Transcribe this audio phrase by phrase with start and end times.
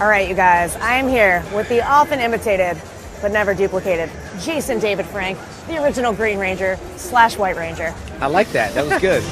[0.00, 2.80] All right, you guys, I am here with the often imitated
[3.20, 4.10] but never duplicated
[4.40, 7.94] Jason David Frank, the original Green Ranger slash White Ranger.
[8.18, 8.72] I like that.
[8.72, 9.22] That was good.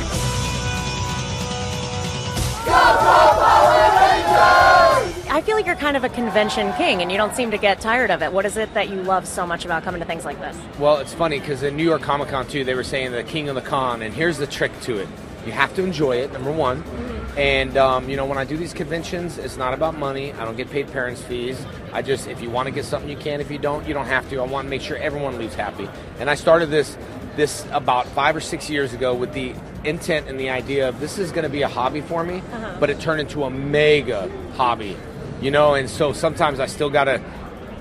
[5.31, 7.81] I feel like you're kind of a convention king and you don't seem to get
[7.81, 8.31] tired of it.
[8.31, 10.55] What is it that you love so much about coming to things like this?
[10.79, 13.49] well, it's funny because in New York Comic Con too, they were saying the king
[13.49, 15.09] of the con, and here's the trick to it:
[15.47, 16.31] you have to enjoy it.
[16.31, 17.18] Number one, mm-hmm.
[17.39, 20.33] And um, you know when I do these conventions, it's not about money.
[20.33, 21.65] I don't get paid parents' fees.
[21.93, 23.41] I just if you want to get something, you can.
[23.41, 24.41] If you don't, you don't have to.
[24.41, 25.89] I want to make sure everyone leaves happy.
[26.19, 26.99] And I started this
[27.37, 31.17] this about five or six years ago with the intent and the idea of this
[31.17, 32.43] is going to be a hobby for me,
[32.81, 34.97] but it turned into a mega hobby.
[35.41, 37.23] You know, and so sometimes I still got to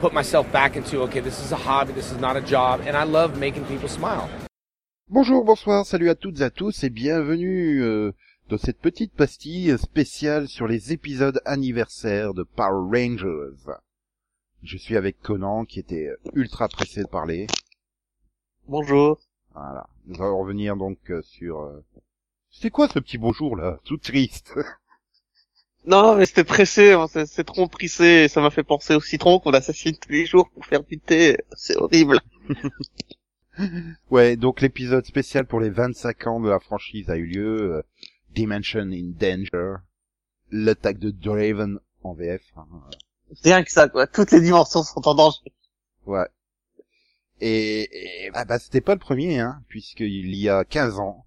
[0.01, 2.95] put myself back into okay, this is a hobby, this is not a job, and
[2.95, 4.29] I love making people smile.
[5.09, 8.13] Bonjour, bonsoir, salut à toutes et à tous et bienvenue euh,
[8.49, 13.73] dans cette petite pastille spéciale sur les épisodes anniversaires de Power Rangers.
[14.63, 17.47] Je suis avec Conan qui était ultra pressé de parler.
[18.67, 19.19] Bonjour.
[19.53, 19.87] Voilà.
[20.05, 21.59] Nous allons revenir donc euh, sur...
[21.61, 21.83] euh,
[22.49, 23.79] C'est quoi ce petit bonjour là?
[23.83, 24.53] Tout triste.
[25.85, 29.51] Non, mais c'était pressé, hein, c'est trop pressé, ça m'a fait penser au citron qu'on
[29.51, 31.37] assassine tous les jours pour faire du thé.
[31.55, 32.19] C'est horrible.
[34.11, 37.83] ouais, donc l'épisode spécial pour les 25 ans de la franchise a eu lieu.
[38.37, 39.77] Dimension in Danger.
[40.51, 42.41] L'attaque de Draven en VF.
[42.55, 42.67] hein.
[43.43, 44.07] Rien que ça, quoi.
[44.07, 45.39] Toutes les dimensions sont en danger.
[46.05, 46.27] Ouais.
[47.41, 51.25] Et, et ah bah c'était pas le premier, hein, puisqu'il y a 15 ans,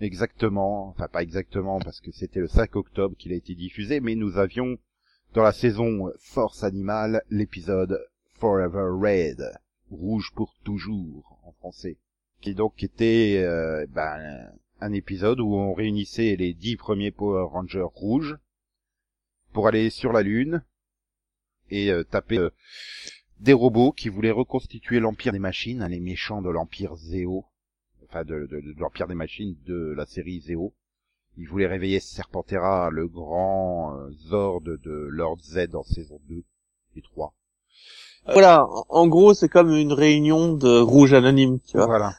[0.00, 4.14] exactement, enfin pas exactement parce que c'était le 5 octobre qu'il a été diffusé, mais
[4.14, 4.78] nous avions
[5.34, 8.06] dans la saison Force Animale l'épisode
[8.38, 9.52] Forever Red,
[9.90, 11.98] rouge pour toujours en français,
[12.40, 17.86] qui donc était euh, ben, un épisode où on réunissait les dix premiers Power Rangers
[17.94, 18.36] rouges
[19.52, 20.62] pour aller sur la Lune
[21.70, 22.50] et euh, taper euh,
[23.40, 27.44] des robots qui voulaient reconstituer l'empire des machines, hein, les méchants de l'empire Zeo,
[28.08, 30.74] enfin de, de- de l'empire des machines de la série Zeo.
[31.36, 34.78] Ils voulaient réveiller Serpentera, le grand euh, Zord de
[35.10, 36.44] Lord Z en saison 2
[36.96, 37.34] et 3.
[38.32, 41.86] Voilà, en- en gros, c'est comme une réunion de rouge anonyme, tu vois.
[41.86, 42.14] Voilà.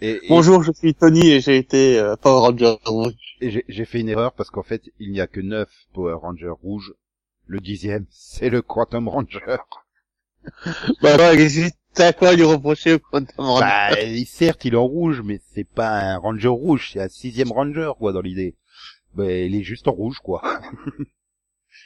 [0.00, 3.12] Et, et- Bonjour, je suis Tony et j'ai été euh, Power Ranger rouge.
[3.40, 6.48] et j'ai fait une erreur parce qu'en fait, il n'y a que 9 Power Rangers
[6.62, 6.94] rouges.
[7.46, 9.38] Le dixième, c'est le Quantum Ranger.
[11.02, 13.60] Bah qu'est-ce que- t'as quoi à lui reprocher au Quantum Ranger?
[13.66, 17.08] Bah, il- certes, il est en rouge, mais c'est pas un Ranger rouge, c'est un
[17.08, 18.54] sixième Ranger, quoi, dans l'idée.
[19.14, 20.42] Bah, il est juste en rouge, quoi.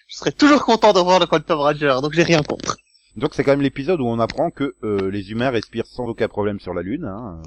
[0.08, 2.76] Je serais toujours content de voir le Quantum Ranger, donc j'ai rien contre.
[3.16, 6.28] Donc c'est quand même l'épisode où on apprend que euh, les humains respirent sans aucun
[6.28, 7.04] problème sur la Lune.
[7.04, 7.40] Hein.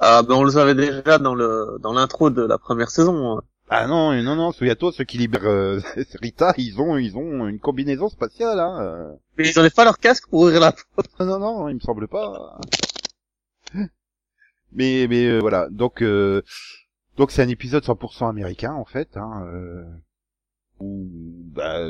[0.00, 3.38] Ah, ben on le savait déjà dans le dans l'intro de la première saison.
[3.38, 3.42] hein.
[3.70, 5.80] Ah non, non, non, souviens-toi, ceux qui libèrent euh,
[6.22, 8.58] Rita, ils ont, ils ont une combinaison spatiale.
[8.60, 8.78] Hein.
[8.82, 9.12] euh.
[9.36, 11.10] Mais ils enlèvent pas leur casque pour ouvrir la porte.
[11.20, 12.58] Non, non, il me semble pas.
[14.72, 16.42] Mais, mais euh, voilà, donc, euh,
[17.16, 19.84] donc c'est un épisode 100% américain en fait, hein, euh,
[20.78, 21.06] où,
[21.54, 21.86] bah,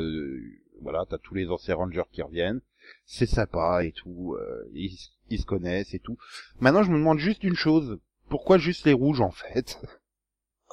[0.81, 2.61] voilà, t'as tous les anciens Rangers qui reviennent,
[3.05, 4.97] c'est sympa et tout, euh, ils,
[5.31, 6.17] ils se connaissent et tout.
[6.59, 9.79] Maintenant, je me demande juste une chose, pourquoi juste les rouges en fait?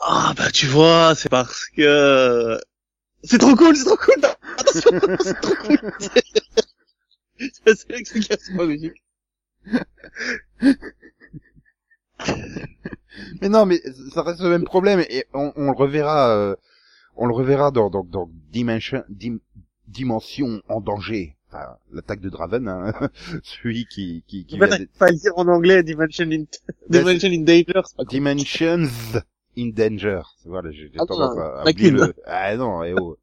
[0.03, 2.59] Ah bah tu vois, c'est parce que
[3.25, 4.15] c'est trop cool, c'est trop cool.
[4.23, 5.79] Non, Attention, c'est trop cool.
[7.67, 9.03] c'est l'explication logique.
[13.41, 13.81] Mais non, mais
[14.13, 16.55] ça reste le même problème et on, on le reverra, euh,
[17.17, 19.41] on le reverra dans dans, dans Dimension Dim-
[19.89, 21.36] Dimension en danger.
[21.49, 22.93] Enfin, l'attaque de Draven, hein,
[23.43, 26.45] celui qui qui, qui pas dire en anglais, Dimension in,
[26.89, 27.83] Dimension in Danger.
[28.09, 28.89] Dimensions
[29.57, 30.23] in Danger.
[30.45, 32.15] Voilà, j'ai Ah, tendance non, à, oublier le.
[32.27, 33.17] Ah non, et oh.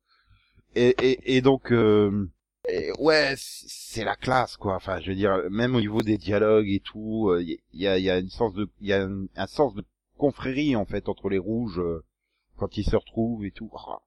[0.75, 2.27] Et, et, et donc, euh,
[2.67, 4.75] et ouais, c'est la classe, quoi.
[4.75, 7.99] Enfin, je veux dire, même au niveau des dialogues et tout, euh, il y, a,
[7.99, 9.83] y a une sens de, il y a un, un sens de
[10.17, 12.03] confrérie en fait entre les rouges euh,
[12.57, 13.69] quand ils se retrouvent et tout.
[13.73, 13.97] Oh,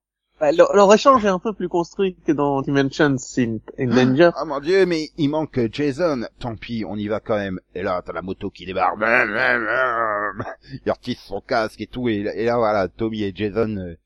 [0.41, 4.31] leur, leur échange est un peu plus construit que dans Dimensions in, in Danger.
[4.37, 6.27] Ah mon dieu, mais il manque Jason.
[6.39, 7.59] Tant pis, on y va quand même.
[7.75, 8.99] Et là, t'as la moto qui débarque.
[10.85, 12.09] Il retisse son casque et tout.
[12.09, 13.97] Et, là- et là, voilà, Tommy et Jason, euh,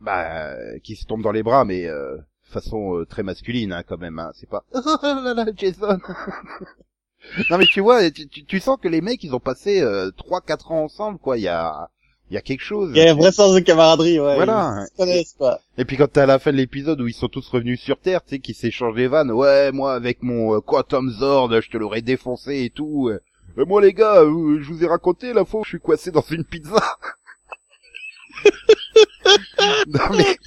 [0.00, 3.82] bah, euh, qui se tombent dans les bras, mais euh, façon euh, très masculine, hein,
[3.86, 4.18] quand même.
[4.18, 4.30] Hein.
[4.34, 5.98] C'est pas oh là là, Jason.
[7.50, 10.10] non mais tu vois, tu, tu- tu sens que les mecs, ils ont passé euh,
[10.16, 11.36] trois, quatre ans ensemble, quoi.
[11.38, 11.90] Il y a,
[12.30, 12.90] il y a quelque chose.
[12.94, 14.34] Il y a un vrai sens de camaraderie, ouais.
[14.36, 14.84] Voilà.
[14.84, 15.60] Ils se connaissent, quoi.
[15.78, 17.98] Et puis quand t'es à la fin de l'épisode où ils sont tous revenus sur
[17.98, 21.70] Terre, tu sais, qu'ils s'échangent des vannes, ouais, moi avec mon euh, Quantum Zord, je
[21.70, 23.08] te l'aurais défoncé et tout.
[23.08, 23.20] euh.
[23.58, 26.10] Euh, moi les gars, euh, je vous ai raconté la fois où je suis coincé
[26.10, 26.82] dans une pizza.
[29.88, 30.36] non mais...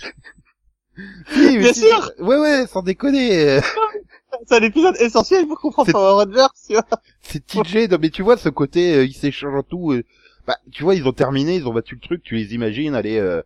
[1.33, 2.12] Si, Oui, mais Bien si- sûr.
[2.19, 3.60] Ouais, ouais, sans déconner.
[4.48, 6.86] C'est un épisode essentiel pour comprendre Power Rangers, tu vois.
[7.22, 9.94] C'est TJ, non mais tu vois ce côté, euh, ils s'échangent tout.
[9.94, 10.04] euh,
[10.48, 13.18] bah, tu vois, ils ont terminé, ils ont battu le truc, tu les imagines aller,
[13.18, 13.42] euh,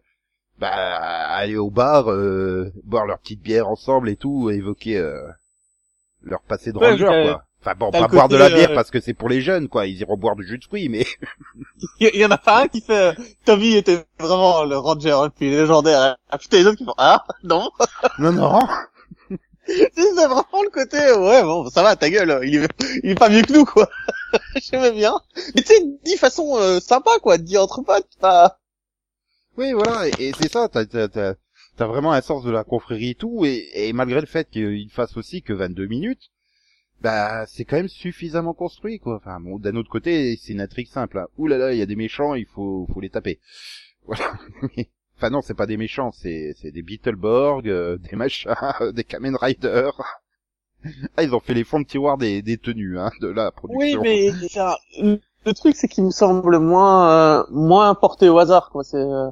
[0.59, 5.21] bah, aller au bar, euh, boire leur petite bière ensemble et tout, évoquer euh,
[6.23, 7.43] leur passé de Ouais, ranger, quoi.
[7.61, 9.87] Enfin bon, pas boire de la bière euh, parce que c'est pour les jeunes, quoi.
[9.87, 11.05] Ils iront boire du jus de fruits, mais
[11.99, 13.13] Il y, il y en a pas un qui fait, euh,
[13.43, 16.15] Tommy était vraiment le Ranger, et puis légendaire.
[16.29, 17.69] Ah putain, les autres qui font, ah, non.
[18.19, 18.59] non, non.
[19.67, 22.67] c'est vraiment le côté, ouais, bon, ça va, ta gueule, il est,
[23.03, 23.89] il est pas mieux que nous, quoi.
[24.61, 25.19] J'aimais bien.
[25.55, 28.59] Mais tu sais, dit façon euh, sympa, quoi, dit entre potes, pas...
[29.57, 31.35] Oui, voilà, et, c'est ça, t'as, t'as, t'as,
[31.77, 34.89] t'as vraiment un sens de la confrérie et tout, et, et malgré le fait qu'il
[34.91, 36.31] fasse aussi que 22 minutes,
[37.01, 39.17] bah, c'est quand même suffisamment construit, quoi.
[39.17, 41.27] Enfin, bon, d'un autre côté, c'est une intrigue simple, hein.
[41.37, 43.39] Ouh là là, il y a des méchants, il faut, faut les taper.
[44.07, 44.33] Voilà.
[45.17, 48.53] enfin non, c'est pas des méchants, c'est, c'est des Beetleborg, euh, des machins,
[48.93, 49.89] des Kamen Rider.
[51.17, 53.95] Ah, ils ont fait les fonds de tiroir des, des tenues, hein, de la Oui,
[53.95, 54.01] production.
[54.01, 58.83] mais ça, le truc, c'est qu'il me semble moins, euh, moins porté au hasard, quoi.
[58.83, 59.29] C'est, euh,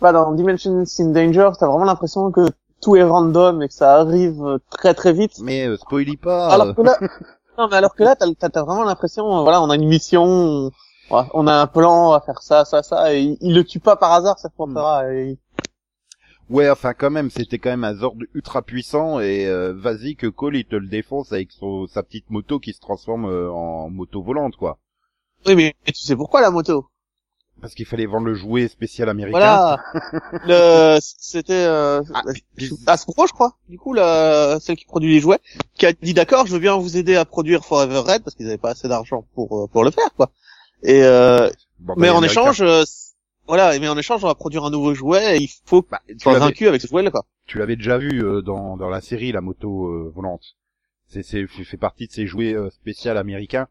[0.00, 2.46] pas dans Dimensions in Danger, t'as vraiment l'impression que
[2.82, 5.38] tout est random et que ça arrive euh, très très vite.
[5.40, 6.48] Mais euh, spoilie pas.
[6.48, 6.98] Alors euh, que là,
[7.58, 10.70] non, mais alors que là, t'as, t'as, vraiment l'impression, euh, voilà, on a une mission,
[11.10, 13.96] on, a un plan à faire ça, ça, ça, et il, il le tue pas
[13.96, 15.10] par hasard, cette Pantera.
[15.12, 15.38] et il-
[16.50, 20.26] Ouais, enfin quand même, c'était quand même un Zord ultra puissant et euh, vas-y que
[20.26, 23.88] Cole il te le défonce avec son, sa petite moto qui se transforme euh, en
[23.88, 24.78] moto volante quoi.
[25.46, 26.86] Oui, mais, tu sais pourquoi la moto?
[27.60, 29.38] Parce qu'il fallait vendre le jouet spécial américain.
[29.38, 29.78] Voilà.
[30.46, 32.22] le, c'était euh, Ah,
[32.86, 33.56] Hasbro, je crois.
[33.68, 35.38] Du coup, la, celle qui produit les jouets,
[35.74, 38.46] qui a dit d'accord, je veux bien vous aider à produire Forever Red parce qu'ils
[38.46, 40.30] n'avaient pas assez d'argent pour euh, pour le faire, quoi.
[40.82, 41.48] Et euh,
[41.84, 42.84] Bon, bah, mais en échange, euh,
[43.46, 45.36] voilà, mais en écéchange, on va produire un nouveau jouet.
[45.36, 47.24] Et il faut que bah, tu sois vaincu avec ce jouet-là, quoi.
[47.46, 50.56] tu l'avais déjà vu euh, dans dans la série la moto euh, volante.
[51.06, 53.68] C'est c'est fait partie de ces jouets euh, spéciaux américains.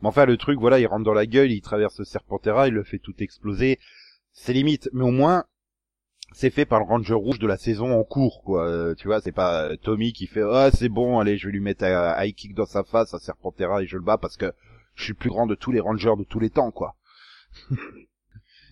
[0.00, 2.74] Mais enfin le truc voilà, il rentre dans la gueule, il traverse le Serpentera, il
[2.74, 3.78] le fait tout exploser.
[4.32, 5.44] C'est limite, mais au moins
[6.34, 8.66] c'est fait par le Ranger rouge de la saison en cours, quoi.
[8.66, 11.52] Euh, tu vois, c'est pas euh, Tommy qui fait ah c'est bon, allez, je vais
[11.52, 14.36] lui mettre un high kick dans sa face à Serpentera et je le bats parce
[14.36, 14.52] que
[14.94, 16.96] je suis le plus grand de tous les Rangers de tous les temps, quoi.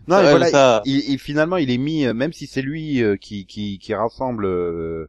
[0.08, 3.02] non, mais voilà, ça- il, il- finalement, il est mis, euh, même si c'est lui
[3.02, 4.44] euh, qui, qui, qui rassemble.
[4.47, 5.06] euh,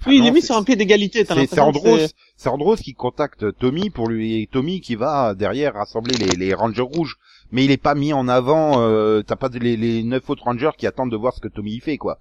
[0.00, 1.24] enfin, Oui, il est mis sur un pied d'égalité.
[1.24, 2.00] t'as C'est Andros,
[2.36, 6.54] c'est Andros qui contacte Tommy pour lui, et Tommy qui va derrière rassembler les, les
[6.54, 7.16] Rangers rouges.
[7.52, 8.80] Mais il est pas mis en avant.
[8.82, 11.48] Euh, T'as pas de- les, les neuf autres Rangers qui attendent de voir ce que
[11.48, 12.18] Tommy y fait, quoi.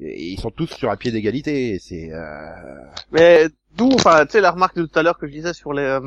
[0.00, 1.78] Et ils sont tous sur un pied d'égalité.
[1.78, 2.50] C'est euh...
[3.12, 3.46] Mais
[3.76, 5.82] d'où, enfin, tu sais, la remarque de tout à l'heure que je disais sur les,
[5.84, 6.00] euh,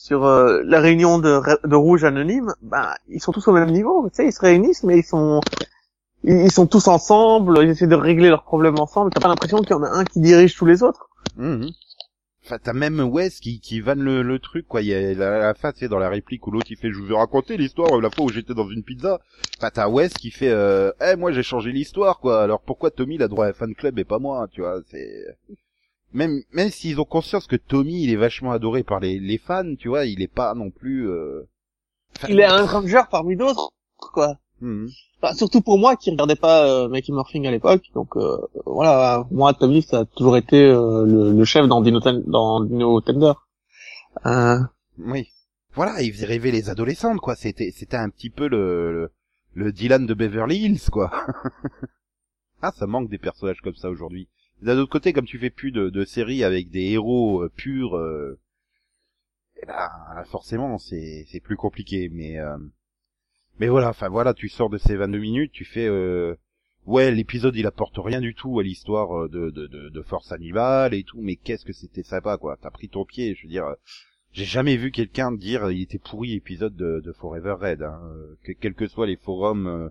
[0.00, 4.08] sur euh, la réunion de, de rouge anonyme, ben ils sont tous au même niveau.
[4.08, 5.42] Tu sais, ils se réunissent, mais ils sont,
[6.24, 7.58] ils, sont tous ensemble.
[7.62, 9.10] Ils essaient de régler leurs problèmes ensemble.
[9.10, 11.10] T'as pas l'impression qu'il y en a un qui dirige tous les autres?
[11.36, 11.68] mhm.
[12.42, 14.80] Enfin, t'as même Wes qui, qui vanne le, le truc, quoi.
[14.80, 16.98] Il y a la, la tu sais, dans la réplique où l'autre il fait, je
[16.98, 19.20] vous ai raconté l'histoire euh, la fois où j'étais dans une pizza.
[19.58, 22.42] Enfin, t'as Wes qui fait, euh, eh, moi j'ai changé l'histoire, quoi.
[22.42, 25.26] Alors pourquoi Tommy il a droit à fan club et pas moi, tu vois C'est
[26.12, 29.74] même même s'ils ont conscience que Tommy il est vachement adoré par les, les fans,
[29.78, 31.08] tu vois, il est pas non plus.
[31.08, 31.42] Euh...
[32.16, 34.36] enfin, Il est un ranger parmi d'autres, quoi.
[35.22, 37.84] Enfin, surtout pour moi qui regardais pas euh, Mighty Morphing à l'époque.
[37.94, 38.36] Donc euh,
[38.66, 42.60] voilà, moi Tommy ça a toujours été euh, le, le chef dans Dino, Ten- dans
[42.64, 43.32] Dino Tender.
[44.26, 44.58] Euh,
[44.98, 45.28] Oui.
[45.74, 47.36] Voilà, il faisait rêver les adolescentes, quoi.
[47.36, 49.10] C'était, c'était un petit peu le, le,
[49.54, 51.10] le Dylan de Beverly Hills, quoi.
[52.62, 54.28] ah, ça manque des personnages comme ça aujourd'hui.
[54.62, 57.96] D'un autre côté, comme tu fais plus de, de séries avec des héros euh, purs,
[57.96, 58.38] euh,
[59.62, 59.88] eh ben,
[60.26, 62.08] forcément, c'est, plus compliqué.
[62.10, 62.56] Mais, euh,
[63.58, 66.34] mais voilà, enfin voilà, tu sors de ces 22 minutes, tu fais, euh,
[66.86, 70.94] ouais, l'épisode il apporte rien du tout à l'histoire euh, de, de, de, Force Animale
[70.94, 72.56] et tout, mais qu'est-ce que c'était sympa, quoi.
[72.60, 73.74] T'as pris ton pied, je veux dire.
[74.32, 77.82] J'ai jamais vu quelqu'un dire euh, il était pourri l'épisode de, de Forever Red.
[77.82, 78.00] Hein.
[78.14, 79.88] Euh, Que, quels que soient les forums euh,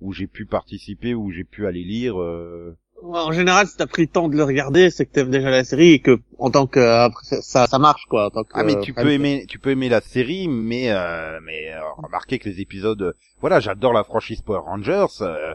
[0.00, 2.20] où j'ai pu participer, où j'ai pu aller lire.
[2.20, 2.76] euh,
[3.12, 5.64] en général, si t'as pris le temps de le regarder, c'est que t'aimes déjà la
[5.64, 8.26] série et que en tant que après, ça- ça marche quoi.
[8.26, 9.04] En tant que, Ah mais euh, tu fan.
[9.04, 13.02] peux aimer, tu peux aimer la série, mais euh, mais euh, remarquez que les épisodes,
[13.02, 15.54] euh, voilà, j'adore la franchise Power Rangers, euh,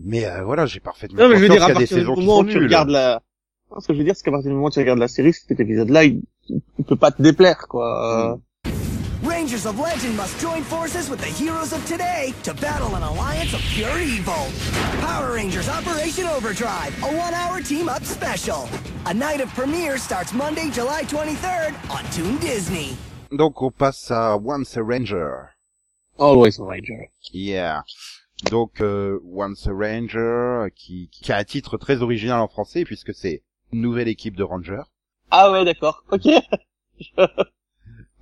[0.00, 2.38] mais euh, voilà, j'ai parfaitement Non mais je veux dire à des partir du moment
[2.40, 3.20] où tu regardes la,
[3.70, 5.08] Non, ce que je veux dire c'est qu'à partir du moment où tu regardes la
[5.08, 8.32] série, cet épisode-là, il, il peut pas te déplaire quoi.
[8.32, 8.36] Euh,
[9.42, 13.52] Rangers of Legend must join forces with the heroes of today to battle an alliance
[13.52, 14.46] of pure evil.
[15.00, 18.68] Power Rangers Operation Overdrive, a one-hour team-up special.
[19.06, 22.96] A night of premiere starts Monday, July 23rd on Toon Disney.
[23.36, 25.50] Donc on passe à Once a Ranger.
[26.18, 27.10] Always a Ranger.
[27.32, 27.82] Yeah.
[28.44, 33.12] Donc euh, Once a Ranger, qui, qui a un titre très original en français puisque
[33.12, 34.86] c'est nouvelle équipe de Rangers.
[35.32, 36.04] Ah ouais, d'accord.
[36.12, 36.28] Ok.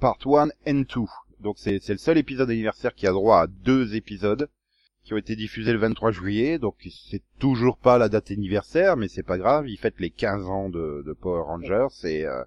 [0.00, 1.00] Part 1 and 2.
[1.40, 4.48] Donc c'est c'est le seul épisode anniversaire qui a droit à deux épisodes
[5.04, 6.58] qui ont été diffusés le 23 juillet.
[6.58, 6.76] Donc
[7.08, 9.68] c'est toujours pas la date anniversaire, mais c'est pas grave.
[9.68, 12.42] Ils fêtent les 15 ans de, de Power Rangers et euh,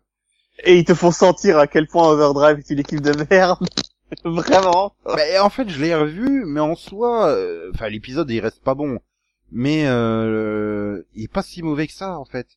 [0.64, 3.66] Et ils te font sentir à quel point Overdrive est une équipe de merde.
[4.24, 4.96] Vraiment.
[5.06, 8.76] Ben, en fait, je l'ai revu, mais en soi, euh, enfin, l'épisode, il reste pas
[8.76, 9.00] bon.
[9.52, 12.48] Mais, euh, il est pas si mauvais que ça, en fait.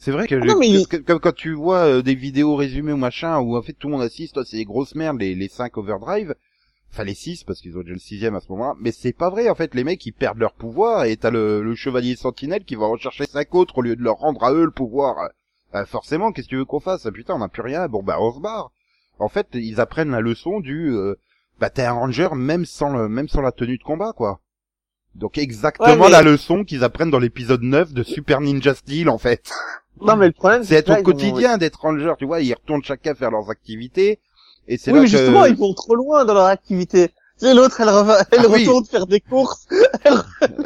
[0.00, 2.96] C'est vrai que, non, mais il- que- quand tu vois euh, des vidéos résumées ou
[2.96, 5.48] machin, où en fait tout le monde assiste, toi, c'est des grosses merdes, les, les
[5.48, 6.34] 5 overdrive.
[6.92, 8.74] Enfin, les 6, parce qu'ils ont déjà le sixième à ce moment-là.
[8.80, 11.62] Mais c'est pas vrai, en fait, les mecs, ils perdent leur pouvoir, et t'as le,
[11.62, 14.64] le chevalier sentinelle qui va rechercher cinq autres au lieu de leur rendre à eux
[14.64, 15.28] le pouvoir.
[15.76, 17.06] Euh, forcément, qu'est-ce que tu veux qu'on fasse?
[17.06, 18.72] Ah, Putain, on n'a plus rien, bon bah, on se barre.
[19.20, 21.14] En fait, ils apprennent la leçon du, euh,
[21.60, 24.40] bah t'es un ranger même sans le, même sans la tenue de combat quoi.
[25.14, 29.08] Donc exactement Ouais, mais- la leçon qu'ils apprennent dans l'épisode 9 de Super Ninja Steel
[29.10, 29.52] en fait.
[30.00, 33.30] Non, mais le problème, C'est au quotidien d'être ranger, tu vois, ils retournent chacun faire
[33.30, 34.20] leurs activités
[34.68, 37.10] et c'est oui, là mais que justement, ils vont trop loin dans leur activité.
[37.36, 38.60] Sais, l'autre, elle, reva- elle Ah oui.
[38.66, 39.66] retourne faire des courses,
[40.04, 40.24] Alors,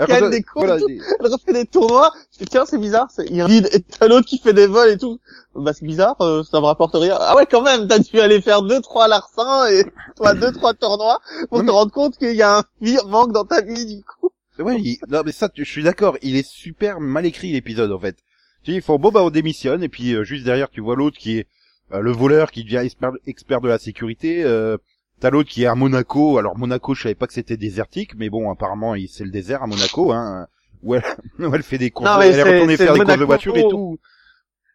[0.08, 0.80] gagne des courses, voilà,
[1.20, 2.12] elle refait des tournois.
[2.32, 3.68] Je fais, tiens, c'est bizarre, c'est vide.
[3.72, 5.20] Et t'as l'autre qui fait des vols et tout.
[5.54, 7.16] Bah, c'est bizarre, euh, ça me rapporte rien.
[7.20, 9.84] Ah ouais, quand même, t'as dû aller faire deux, trois larcins et
[10.16, 12.62] toi, deux, trois tournois pour te mais- rendre compte qu'il y a un
[13.06, 14.30] manque dans ta vie, du coup.
[14.58, 17.92] Ouais, il- non mais ça, tu- je suis d'accord, il est super mal écrit l'épisode
[17.92, 18.16] en fait.
[18.64, 20.96] Tu sais, ils font bon bah on démissionne et puis euh, juste derrière tu vois
[20.96, 21.46] l'autre qui est
[21.92, 24.42] euh, le voleur qui devient expert, expert de la sécurité.
[24.44, 24.76] Euh,
[25.20, 26.38] T'as l'autre qui est à Monaco.
[26.38, 29.62] Alors Monaco, je savais pas que c'était désertique, mais bon apparemment il- c'est le désert
[29.62, 30.46] à Monaco, hein.
[30.82, 31.02] Où elle,
[31.38, 33.26] où elle fait des courses, elle est retournée faire des courses de Monaco.
[33.26, 33.98] voiture et tout.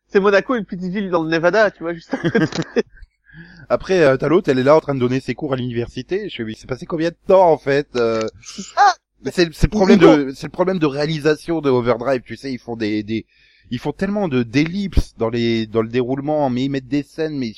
[0.08, 2.16] C'est Monaco, une petite ville dans le Nevada, tu vois, juste.
[3.70, 6.30] Après euh, t'as l'autre, elle est là en train de donner ses cours à l'université.
[6.30, 8.28] Je fais, mais c'est passé combien de temps en fait euh...
[8.76, 8.94] Ah
[9.24, 12.22] Mais c'est c'est le problème de c'est le problème de réalisation de Overdrive.
[12.26, 13.26] Tu sais, ils font des des
[13.72, 17.38] ils font tellement de d'ellipses dans les dans le déroulement, mais ils mettent des scènes.
[17.38, 17.54] Mais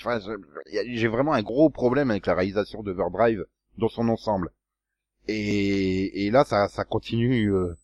[0.88, 3.46] j'ai vraiment un gros problème avec la réalisation d'Overdrive
[3.78, 4.52] dans son ensemble.
[5.28, 7.54] Et là, ça continue.
[7.54, 7.76] Euh...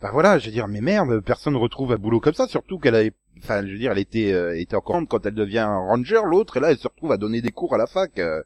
[0.00, 2.78] Enfin voilà, je veux dire, mais merde, personne ne retrouve un boulot comme ça, surtout
[2.78, 6.20] qu'elle avait, enfin, je veux dire, elle était, euh, était encore quand elle devient ranger,
[6.24, 8.16] l'autre, et là, elle se retrouve à donner des cours à la fac.
[8.20, 8.40] Euh...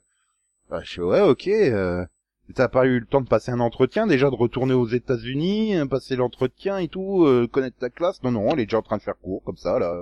[0.70, 2.06] Bah, je fais, ouais, ok, euh...
[2.54, 5.86] t'as pas eu le temps de passer un entretien, déjà de retourner aux États-Unis, hein,
[5.86, 8.22] passer l'entretien et tout, euh, connaître ta classe?
[8.22, 9.92] Non, non, elle est déjà en train de faire cours, comme ça, là.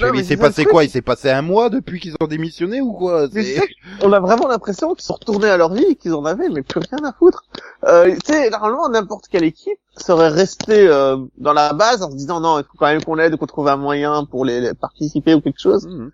[0.00, 0.84] Non, mais mais il s'est passé quoi?
[0.84, 3.28] Il s'est passé un mois depuis qu'ils ont démissionné ou quoi?
[3.28, 3.60] C'est-
[4.02, 6.62] on a vraiment l'impression qu'ils sont retournés à leur vie et qu'ils en avaient, mais
[6.62, 7.42] plus rien à foutre.
[7.84, 12.16] Euh, tu sais, normalement, n'importe quelle équipe serait restée euh, dans la base en se
[12.16, 14.74] disant non, il faut quand même qu'on aide, qu'on trouve un moyen pour les, les
[14.74, 15.86] participer ou quelque chose.
[15.86, 16.12] Mhm.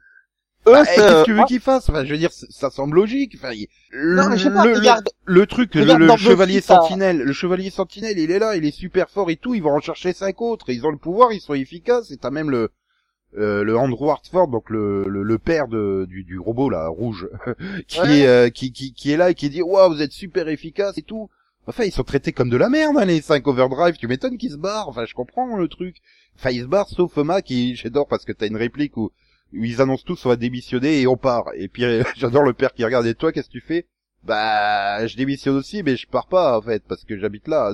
[0.68, 2.96] Eux, Bah, c'est, Qu'est-ce que tu veux qu'ils fassent Enfin, je veux dire, ça semble
[2.96, 3.35] logique.
[3.37, 5.08] Enfin, il- Non, mais je sais pas, le, le- regarde.
[5.25, 8.70] le truc, le, Regarde chevalier ça- sentinelle, le chevalier sentinelle, il est là, il est
[8.75, 9.54] super fort et tout.
[9.54, 10.70] Ils vont en chercher cinq autres.
[10.70, 12.11] Ils ont le pouvoir, ils sont efficaces.
[12.11, 12.70] Et t'as même le
[13.38, 17.28] euh, le Andrew Hartford, donc le, le, le père de, du, du robot là rouge,
[17.88, 18.18] qui Ouais.
[18.20, 20.96] est euh, qui, qui qui est là et qui dit waouh vous êtes super efficace
[20.99, 21.28] et tout.
[21.68, 23.96] Enfin, ils sont traités comme de la merde, hein, les 5 overdrive.
[23.96, 24.88] Tu m'étonnes qu'ils se barrent.
[24.88, 25.96] Enfin, je comprends le truc.
[26.38, 29.11] Enfin, ils se barrent, sauf Thomas qui, j'adore parce que t'as une réplique où
[29.52, 31.44] ils annoncent tous on va démissionner et on part.
[31.56, 33.86] Et puis, euh, j'adore le père qui regarde et toi, qu'est-ce que tu fais?
[34.24, 37.72] Bah, je démissionne aussi, mais je pars pas, en fait, parce que j'habite là.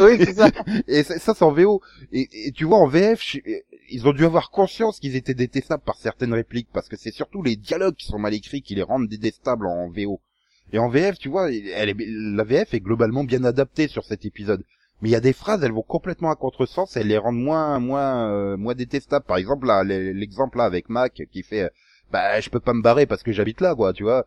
[0.00, 0.50] oui, c'est ça.
[0.88, 1.80] et ça, ça, c'est en VO.
[2.10, 3.38] Et, et tu vois, en VF, je-
[3.88, 7.42] ils ont dû avoir conscience qu'ils étaient détestables par certaines répliques, parce que c'est surtout
[7.42, 10.20] les dialogues qui sont mal écrits qui les rendent détestables en VO.
[10.72, 14.24] Et en VF, tu vois, elle est, la VF est globalement bien adaptée sur cet
[14.24, 14.64] épisode.
[15.02, 17.78] Mais il y a des phrases, elles vont complètement à contresens, elles les rendent moins,
[17.80, 19.26] moins, euh, moins détestables.
[19.26, 21.68] Par exemple, là, l'exemple là avec Mac qui fait, euh,
[22.10, 24.24] bah, je peux pas me barrer parce que j'habite là, quoi, tu vois.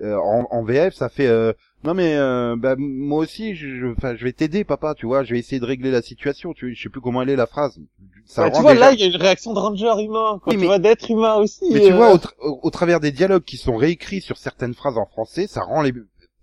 [0.00, 1.52] Euh, en, en VF, ça fait, euh,
[1.84, 5.22] non mais, euh, bah, moi aussi, je, je, enfin, je vais t'aider, papa, tu vois.
[5.22, 6.52] Je vais essayer de régler la situation.
[6.52, 7.78] Tu, je sais plus comment elle est la phrase.
[8.24, 10.52] Ça tu vois, déjà- là, il y a une réaction de ranger humain, quoi.
[10.52, 11.64] Oui, tu vois, d'être humain aussi.
[11.70, 14.36] mais tu euh, vois, au, tra- au- au travers des dialogues qui sont réécrits sur
[14.38, 15.92] certaines phrases en français, ça rend les,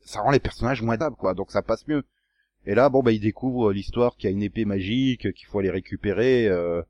[0.05, 1.33] ça rend les personnages moins dables, quoi.
[1.33, 2.03] Donc ça passe mieux.
[2.65, 5.59] Et là, bon, bah, il découvre l'histoire qu'il y a une épée magique, qu'il faut
[5.59, 6.81] aller récupérer, euh,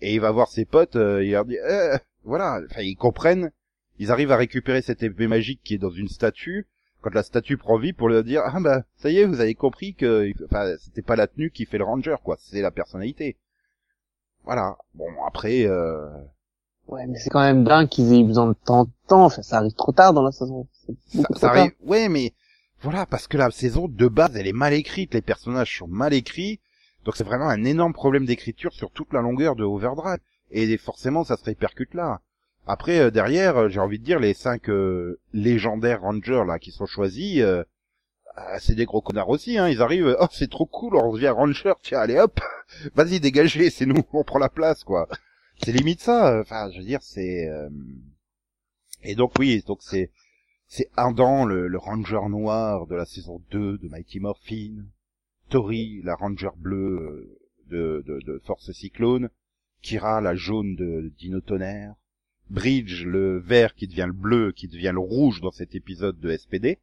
[0.00, 3.50] et il va voir ses potes, euh, il leur dit, euh, voilà, enfin, ils comprennent,
[3.98, 6.66] ils arrivent à récupérer cette épée magique qui est dans une statue,
[7.02, 9.54] quand la statue prend vie pour leur dire, ah bah, ça y est, vous avez
[9.54, 13.36] compris que, enfin, c'était pas la tenue qui fait le ranger, quoi, c'est la personnalité.
[14.44, 14.78] Voilà.
[14.94, 16.08] Bon, après, euh,
[16.90, 19.26] Ouais, mais c'est quand même dingue qu'ils aient eu besoin de tant de temps.
[19.26, 20.66] Enfin, ça arrive trop tard dans la saison.
[21.06, 21.72] Ça, ça arrive.
[21.84, 22.34] Ouais, mais
[22.82, 26.14] voilà, parce que la saison de base, elle est mal écrite, les personnages sont mal
[26.14, 26.60] écrits,
[27.04, 30.20] donc c'est vraiment un énorme problème d'écriture sur toute la longueur de Overdrive.
[30.50, 32.20] Et forcément, ça se répercute là.
[32.66, 36.72] Après, euh, derrière, euh, j'ai envie de dire les cinq euh, légendaires rangers là qui
[36.72, 37.40] sont choisis.
[37.40, 37.64] euh,
[38.36, 39.68] ah, c'est des gros connards aussi, hein.
[39.68, 42.40] Ils arrivent, oh c'est trop cool, on devient ranger, tiens allez hop,
[42.94, 45.08] vas-y dégagez, c'est nous, on prend la place quoi.
[45.62, 46.40] C'est limite ça.
[46.40, 47.48] Enfin, je veux dire, c'est
[49.02, 50.10] et donc oui, donc c'est
[50.70, 54.84] c'est Adam, le, le ranger noir de la saison 2 de Mighty Morphin,
[55.48, 59.30] Tori, la ranger bleue euh, de, de, de Force Cyclone,
[59.82, 61.96] Kira, la jaune de Dino Tonnerre,
[62.50, 66.36] Bridge, le vert qui devient le bleu, qui devient le rouge dans cet épisode de
[66.36, 66.78] SPD.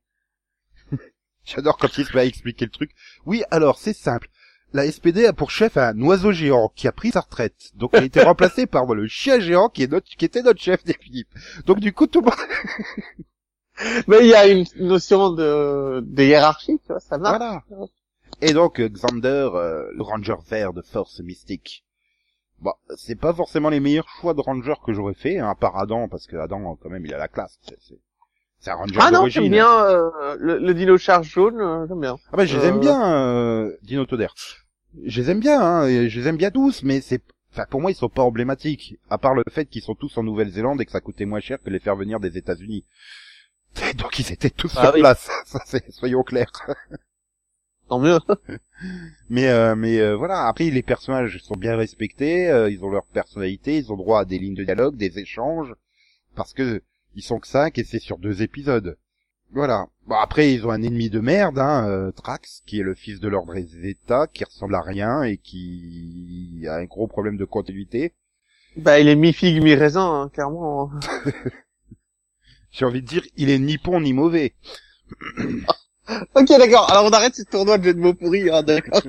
[1.45, 2.91] J'adore quand il se met à expliquer le truc.
[3.25, 4.27] Oui, alors, c'est simple.
[4.73, 7.71] La SPD a pour chef un oiseau géant qui a pris sa retraite.
[7.75, 10.59] Donc, il a été remplacé par le chien géant qui est notre, qui était notre
[10.59, 11.29] chef d'équipe.
[11.65, 13.25] Donc, du coup, tout le monde...
[14.07, 17.37] Mais il y a une notion de, de hiérarchie, tu vois, ça marche.
[17.37, 17.87] Voilà.
[18.41, 21.83] Et donc, euh, Xander, euh, le ranger vert de force mystique.
[22.59, 25.77] Bon, c'est pas forcément les meilleurs choix de ranger que j'aurais fait, hein, à part
[25.77, 27.57] Adam, parce que Adam, quand même, il a la classe.
[27.61, 27.99] C'est, c'est,
[28.59, 31.99] c'est un ranger Ah non, j'aime bien euh, le, le dino charge jaune, euh, j'aime
[32.01, 32.17] bien.
[32.31, 34.27] Ah bah je les aime Euh, bien, euh, Dino Toder.
[35.05, 37.21] Je les aime bien, hein, je les aime bien tous, mais c'est,
[37.53, 40.23] enfin pour moi ils sont pas emblématiques, à part le fait qu'ils sont tous en
[40.23, 42.83] Nouvelle-Zélande et que ça coûtait moins cher que les faire venir des États-Unis.
[43.97, 44.99] Donc ils étaient tous Ah sur oui.
[45.01, 46.51] place, ça c'est, soyons clairs.
[47.89, 48.19] Tant mieux.
[49.29, 53.05] Mais euh, mais euh, voilà, après les personnages sont bien respectés, euh, ils ont leur
[53.05, 55.73] personnalité, ils ont droit à des lignes de dialogue, des échanges,
[56.35, 56.83] parce que
[57.15, 58.97] ils sont que cinq et c'est sur deux épisodes.
[59.51, 59.87] Voilà.
[60.05, 63.19] Bon après ils ont un ennemi de merde, hein, euh, Trax, qui est le fils
[63.19, 67.45] de l'ordre des États, qui ressemble à rien et qui a un gros problème de
[67.45, 68.13] continuité.
[68.75, 70.91] Bah, il est mi-figue, mi-raisin, hein, clairement.
[72.77, 74.53] J'ai envie de dire, il est ni bon ni mauvais.
[76.35, 76.91] ok, d'accord.
[76.91, 79.01] Alors, on arrête ce tournoi de jeux de mots pourris, hein, d'accord.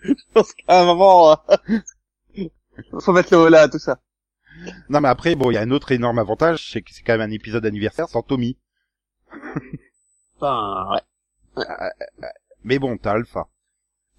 [0.00, 2.48] Je pense qu'à un moment, euh,
[3.00, 3.98] faut mettre le holà à tout ça.
[4.88, 7.12] Non mais après bon, il y a un autre énorme avantage, c'est que c'est quand
[7.18, 8.56] même un épisode anniversaire sans Tommy.
[10.38, 11.64] Enfin, ouais.
[12.62, 13.48] Mais bon, t'as Alpha.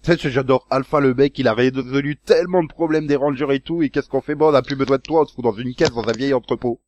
[0.02, 3.60] Tu sais, j'adore Alpha le mec, il a résolu tellement de problèmes des rangers et
[3.60, 4.34] tout, et qu'est-ce qu'on fait?
[4.34, 6.12] Bon, on a plus besoin de toi, on te fout dans une caisse dans un
[6.12, 6.80] vieil entrepôt.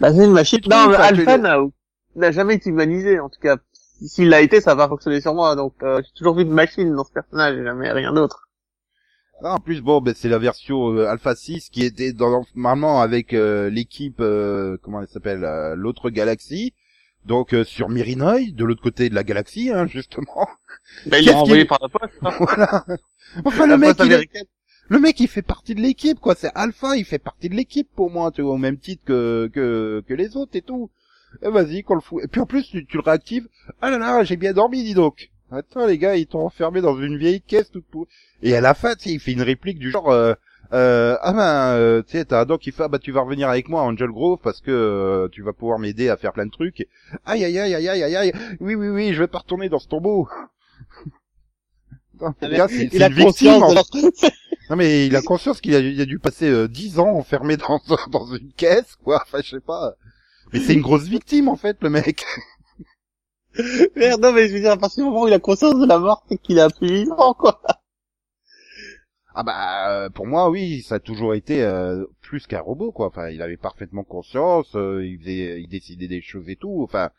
[0.00, 0.60] Bah, c'est une machine.
[0.70, 1.58] Non, mais Alpha n'a,
[2.16, 3.56] n'a jamais été humanisé, en tout cas.
[4.06, 6.94] S'il l'a été, ça va fonctionner sur moi, donc, euh, j'ai toujours vu une machine
[6.94, 8.48] dans ce personnage, et jamais rien d'autre.
[9.42, 13.00] Ah, en plus, bon, ben, c'est la version euh, Alpha 6 qui était dans, normalement
[13.00, 16.72] avec euh, l'équipe, euh, comment elle s'appelle, euh, l'autre galaxie.
[17.24, 20.46] Donc euh, sur Mirinoï, de l'autre côté de la galaxie, hein, justement.
[21.06, 22.32] Bah, il Qu'est-ce l'a envoyé par la poste, hein.
[22.38, 22.84] voilà.
[23.44, 24.44] Enfin, le La mec, poste il est- américaine.
[24.88, 26.34] Le mec, il fait partie de l'équipe, quoi.
[26.34, 29.50] C'est Alpha, il fait partie de l'équipe pour moi, tu vois, au même titre que
[29.52, 30.90] que que les autres et tout.
[31.42, 32.22] Et vas-y, qu'on le fout.
[32.22, 33.48] Et puis en plus, tu, tu le réactives.
[33.80, 35.30] Ah là là, j'ai bien dormi, dis donc.
[35.50, 38.06] Attends, les gars, ils t'ont enfermé dans une vieille caisse toute pour...
[38.42, 40.34] Et à la fin, tu sais, il fait une réplique du genre, euh,
[40.72, 43.48] euh, ah ben, euh, tu sais, t'as Adam qui fait, ah bah tu vas revenir
[43.48, 46.50] avec moi Angel Grove parce que euh, tu vas pouvoir m'aider à faire plein de
[46.50, 46.88] trucs.
[47.24, 48.32] Aïe aïe aïe aïe aïe aïe aïe.
[48.60, 50.28] Oui oui oui, je vais pas retourner dans ce tombeau.
[52.20, 53.92] Non, c'est- c'est Il a victime, conscience
[54.70, 57.56] non mais il a conscience qu'il a, il a dû passer euh, 10 ans enfermé
[57.56, 59.20] dans, dans une caisse, quoi.
[59.22, 59.94] Enfin, je sais pas.
[60.52, 62.24] Mais c'est une grosse victime, en fait, le mec.
[63.96, 65.86] Merde, non, mais je veux dire, à partir du moment où il a conscience de
[65.86, 67.60] la mort, c'est qu'il a plus vivant, quoi.
[69.36, 73.08] Ah bah, euh, pour moi, oui, ça a toujours été euh, plus qu'un robot, quoi.
[73.08, 76.82] Enfin, il avait parfaitement conscience, euh, il faisait, il décidait des choses et tout.
[76.84, 77.10] Enfin,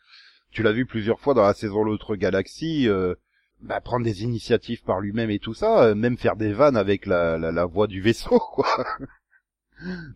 [0.50, 3.14] tu l'as vu plusieurs fois dans la saison L'autre galaxie, euh,
[3.62, 7.06] bah, prendre des initiatives par lui-même et tout ça, euh, même faire des vannes avec
[7.06, 8.66] la, la, la voix du vaisseau, quoi.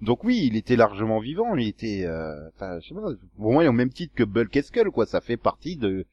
[0.00, 3.66] Donc oui, il était largement vivant, il était, euh, enfin, je sais pas, pour moi,
[3.66, 6.06] au même titre que Bulk et Skull, quoi, ça fait partie de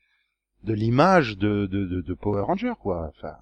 [0.64, 3.12] de l'image de, de, de, de Power Ranger, quoi.
[3.16, 3.36] Enfin,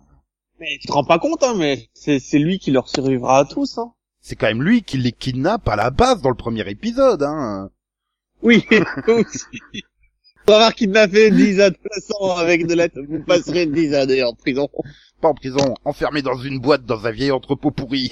[0.60, 3.46] Mais tu te rends pas compte, hein, mais c'est, c'est lui qui leur survivra à
[3.46, 3.94] tous, hein.
[4.20, 7.72] c'est quand même lui qui les kidnappe à la base dans le premier épisode, hein.
[8.44, 8.66] Oui,
[9.08, 9.62] aussi.
[10.46, 14.70] Pour avoir kidnappé 10 adolescents avec de l'aide, vous passerez 10 années en prison.
[15.22, 18.12] Pas en prison, enfermé dans une boîte dans un vieil entrepôt pourri.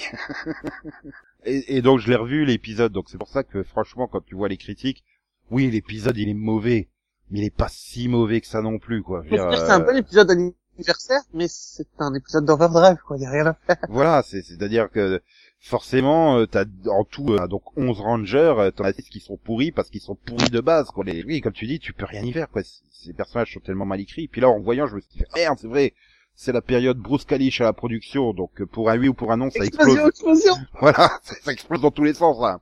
[1.44, 4.34] et, et donc je l'ai revu l'épisode, donc c'est pour ça que franchement quand tu
[4.34, 5.04] vois les critiques,
[5.50, 6.88] oui l'épisode il est mauvais,
[7.30, 9.22] mais il est pas si mauvais que ça non plus quoi.
[9.24, 13.16] Je veux dire, C'est un euh, peu l'épisode anniversaire, mais c'est un épisode d'Overdrive, quoi.
[13.18, 13.76] Y a rien à faire.
[13.88, 15.22] Voilà, c'est c'est à dire que
[15.64, 19.38] forcément euh, t'as en tout euh, donc 11 rangers, euh, t'en as 6 qui sont
[19.38, 21.04] pourris parce qu'ils sont pourris de base quoi.
[21.04, 22.62] Les, oui, comme tu dis, tu peux rien y faire quoi.
[22.90, 24.28] Ces personnages sont tellement mal écrits.
[24.28, 25.94] Puis là en voyant, je me suis dit merde, c'est vrai.
[26.36, 29.36] C'est la période Bruce Kalish à la production, donc pour un oui ou pour un
[29.36, 29.98] non, ça explose.
[30.06, 30.54] Explosion.
[30.80, 32.60] Voilà, ça, ça explose dans tous les sens là.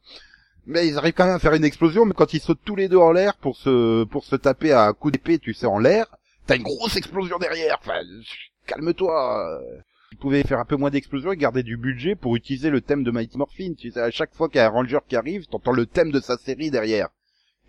[0.67, 2.89] Mais ils arrivent quand même à faire une explosion, mais quand ils sautent tous les
[2.89, 5.79] deux en l'air pour se pour se taper à un coup d'épée, tu sais, en
[5.79, 6.07] l'air,
[6.47, 7.79] t'as une grosse explosion derrière.
[7.81, 7.99] Enfin,
[8.67, 9.61] calme-toi.
[10.13, 13.03] Ils pouvaient faire un peu moins d'explosion et garder du budget pour utiliser le thème
[13.03, 13.73] de Mighty Morphin.
[13.77, 16.13] Tu sais, à chaque fois qu'il y a un ranger qui arrive, t'entends le thème
[16.13, 17.09] de sa série derrière.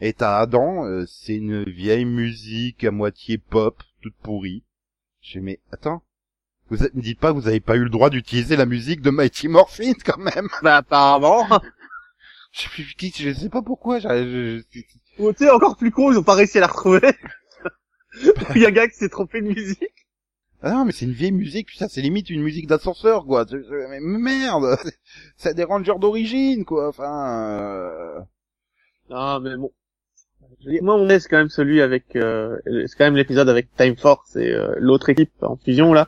[0.02, 4.64] Et t'as Adam, euh, c'est une vieille musique à moitié pop, toute pourrie.
[5.22, 6.04] Je fais, mais attends,
[6.70, 9.02] vous êtes- me dites pas que vous avez pas eu le droit d'utiliser la musique
[9.02, 10.50] de Mighty Morphin quand même.
[10.64, 11.48] Bah apparemment.
[12.52, 14.00] Je, sais- je, je sais pas pourquoi.
[14.00, 16.68] je- je- je- Ou tu sais, encore plus con, ils ont pas réussi à la
[16.68, 17.00] retrouver.
[18.56, 19.80] Il y a un gars qui s'est trompé de musique.
[20.66, 23.46] Ah non, mais c'est une vieille musique, putain, c'est limite une musique d'ascenseur, quoi.
[23.90, 24.78] Mais merde,
[25.38, 26.88] c'est des rangers d'origine, quoi.
[26.88, 28.20] Enfin, euh,
[29.10, 29.72] Non, mais bon.
[30.62, 33.18] Je veux dire, Moi, on est c'est quand même celui avec, euh, c'est quand même
[33.18, 36.08] l'épisode avec Time Force et euh, l'autre équipe en fusion là,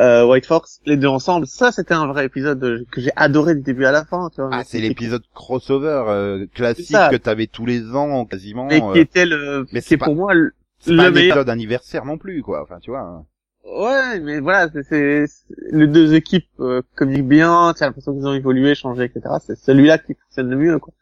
[0.00, 1.46] euh, White Force, les deux ensemble.
[1.46, 4.28] Ça, c'était un vrai épisode euh, que j'ai adoré du début à la fin.
[4.34, 8.66] Tu vois, ah, c'est l'épisode crossover euh, classique que t'avais tous les ans, quasiment.
[8.66, 10.52] mais euh, qui était le, c'est pas- pour moi le,
[10.88, 11.36] le meilleur.
[11.36, 12.62] épisode anniversaire non plus, quoi.
[12.62, 13.24] Enfin, tu vois.
[13.64, 15.24] Ouais, mais voilà, c'est,
[15.72, 19.22] les deux équipes euh, communiquent bien, tu as l'impression qu'ils ont évolué, changé, etc.
[19.44, 20.92] C'est celui-là qui fonctionne le mieux, quoi.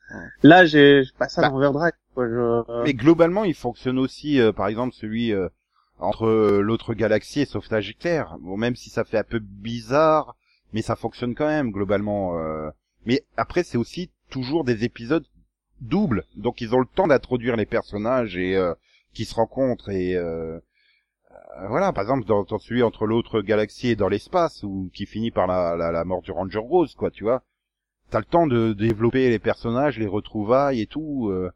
[0.42, 1.48] Là, j'ai, je passe ça Bah.
[1.48, 2.28] dans Overdrive, quoi.
[2.28, 2.82] Je...
[2.84, 5.48] Mais globalement, il fonctionne aussi, euh, par exemple, celui euh,
[5.98, 8.36] entre euh, l'autre galaxie et Sauvetage éclair.
[8.40, 10.36] Bon, même si ça fait un peu bizarre,
[10.72, 12.38] mais ça fonctionne quand même globalement.
[12.38, 12.70] euh.
[13.06, 15.24] Mais après, c'est aussi toujours des épisodes
[15.80, 18.72] doubles, donc ils ont le temps d'introduire les personnages et euh,
[19.12, 20.60] qui se rencontrent et euh, euh,
[21.68, 21.92] voilà.
[21.92, 25.46] Par exemple, dans, dans celui entre l'autre galaxie et dans l'espace, ou qui finit par
[25.46, 27.42] la, la, la mort du Ranger Rose, quoi, tu vois.
[28.10, 31.28] T'as le temps de développer les personnages, les retrouvailles et tout.
[31.30, 31.50] euh.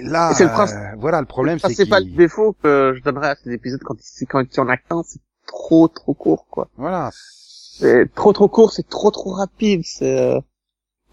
[0.00, 3.02] Là, Et le principe- euh, voilà, le problème, c'est c'est pas le défaut que je
[3.02, 6.14] donnerais à ces épisodes quand il, quand il y en a qu'un, c'est trop, trop
[6.14, 6.68] court, quoi.
[6.76, 7.10] Voilà.
[7.12, 10.40] C'est trop, trop court, c'est trop, trop rapide, c'est, euh...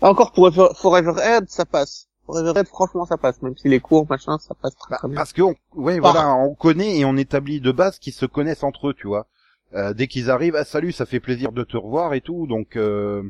[0.01, 2.07] Encore pour Forever, Forever Head, ça passe.
[2.69, 3.41] Franchement, ça passe.
[3.41, 5.15] Même s'il est court, machin, ça passe très, Bah, très bien.
[5.17, 8.63] parce que, on, ouais, voilà, on connaît et on établit de base qu'ils se connaissent
[8.63, 9.27] entre eux, tu vois.
[9.75, 12.75] Euh, dès qu'ils arrivent, ah salut, ça fait plaisir de te revoir et tout, donc
[12.75, 13.21] euh,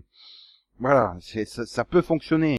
[0.79, 2.57] voilà, c'est, ça, ça peut fonctionner.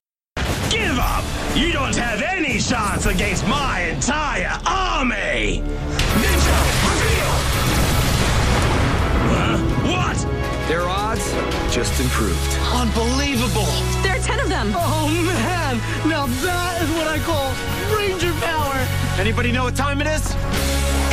[0.71, 1.25] Give up!
[1.57, 5.63] You don't have any shots against my entire army!
[11.71, 12.59] Just improved.
[12.75, 13.71] Unbelievable!
[14.03, 14.73] There are ten of them.
[14.75, 15.79] Oh man!
[16.09, 17.55] Now that is what I call
[17.97, 18.75] Ranger power!
[19.21, 20.35] Anybody know what time it is?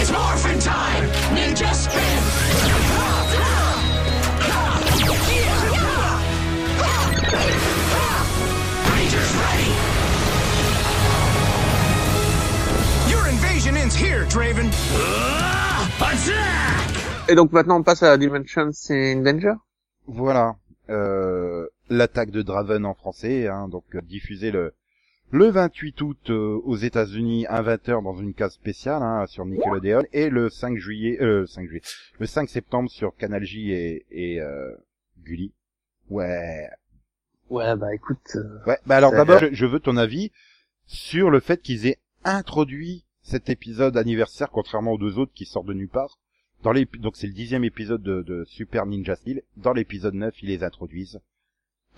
[0.01, 1.03] It's morphin' time!
[1.37, 2.21] Ninja spin!
[8.93, 9.71] Rangers ready!
[13.11, 14.71] Your invasion ends here, Draven!
[14.95, 17.29] Ah, attack!
[17.29, 19.53] Et donc maintenant, on passe à Dimensions in Danger.
[20.07, 20.55] Voilà,
[20.89, 24.73] euh, l'attaque de Draven en français, hein, donc euh, diffusé le
[25.29, 30.03] le 28 août euh, aux États-Unis à 20h dans une case spéciale hein, sur Nickelodeon
[30.13, 31.81] et le 5 juillet, euh, 5 juillet,
[32.17, 34.71] le 5 septembre sur Canal J et, et euh,
[35.23, 35.53] Gulli.
[36.09, 36.69] Ouais,
[37.49, 40.31] Ouais, bah écoute, euh, Ouais, bah alors d'abord, je, je veux ton avis
[40.85, 45.67] sur le fait qu'ils aient introduit cet épisode anniversaire, contrairement aux deux autres qui sortent
[45.67, 46.17] de nulle part.
[46.63, 49.41] Dans les, donc c'est le dixième épisode de, de Super Ninja Steel.
[49.57, 51.19] Dans l'épisode 9, ils les introduisent.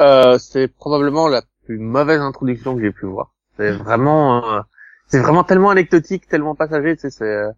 [0.02, 3.34] euh, c'est probablement la plus mauvaise introduction que j'ai pu voir.
[3.58, 4.62] C'est vraiment, euh,
[5.08, 7.52] c'est vraiment tellement anecdotique, tellement passager, tu sais, c'est, euh,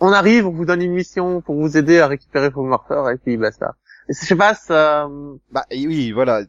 [0.00, 3.16] on arrive, on vous donne une mission pour vous aider à récupérer vos morpheurs et
[3.18, 3.76] puis basta.
[4.08, 6.42] Et je sais pas, ça, euh, Bah oui, voilà.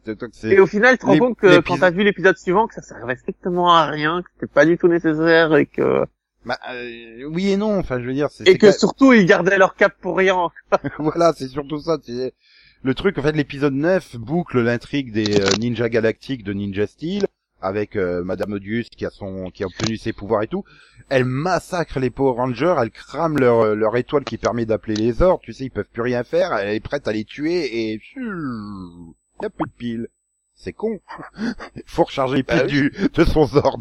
[0.44, 2.82] et au final, tu te rends compte que quand t'as vu l'épisode suivant, que ça
[2.82, 6.04] servait strictement à rien, que c'était pas du tout nécessaire et que,
[6.44, 7.78] bah, euh, oui et non.
[7.78, 10.16] Enfin, je veux dire, c'est et c'est que quand- surtout ils gardaient leur cap pour
[10.16, 10.48] rien.
[10.98, 11.98] voilà, c'est surtout ça.
[12.04, 12.32] c'est-
[12.82, 17.26] Le truc, en fait, l'épisode 9 boucle l'intrigue des euh, ninjas galactiques de Ninja Steel
[17.60, 20.64] avec euh, Madame Odius qui a son, qui a obtenu ses pouvoirs et tout.
[21.08, 25.22] Elle massacre les Power Rangers, elle crame leur euh, leur étoile qui permet d'appeler les
[25.22, 25.42] ordres.
[25.44, 26.52] Tu sais, ils peuvent plus rien faire.
[26.54, 30.08] Elle est prête à les tuer et il y a plus de piles.
[30.54, 31.00] C'est con.
[31.86, 32.72] Faut recharger les piles Bah oui.
[32.72, 33.78] du, de son Zord.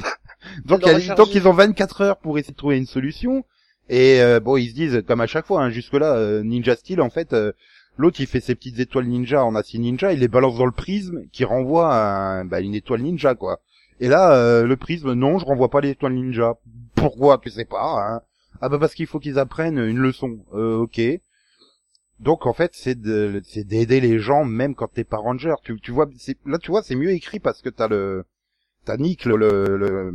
[0.66, 1.22] Donc, doit elle- recharger.
[1.24, 3.46] donc ils ont 24 heures pour essayer de trouver une solution.
[3.90, 7.02] Et euh, bon, ils se disent, comme à chaque fois, hein, jusque-là, euh, Ninja Steel,
[7.02, 7.52] en fait, euh,
[7.98, 10.72] l'autre, il fait ses petites étoiles ninja en acier ninja, il les balance dans le
[10.72, 13.60] prisme, qui renvoie un, bah, une étoile ninja, quoi.
[14.00, 16.54] Et là, euh, le prisme, non, je renvoie pas l'étoile ninja.
[16.96, 17.38] Pourquoi?
[17.40, 18.22] Tu sais pas, hein
[18.62, 20.40] Ah bah parce qu'il faut qu'ils apprennent une leçon.
[20.54, 21.02] Euh, ok.
[22.20, 25.54] Donc en fait, c'est de, c'est d'aider les gens même quand t'es pas ranger.
[25.64, 28.26] Tu, tu vois, c'est, là tu vois, c'est mieux écrit parce que t'as le,
[28.86, 30.14] t'as Nick le, le, le-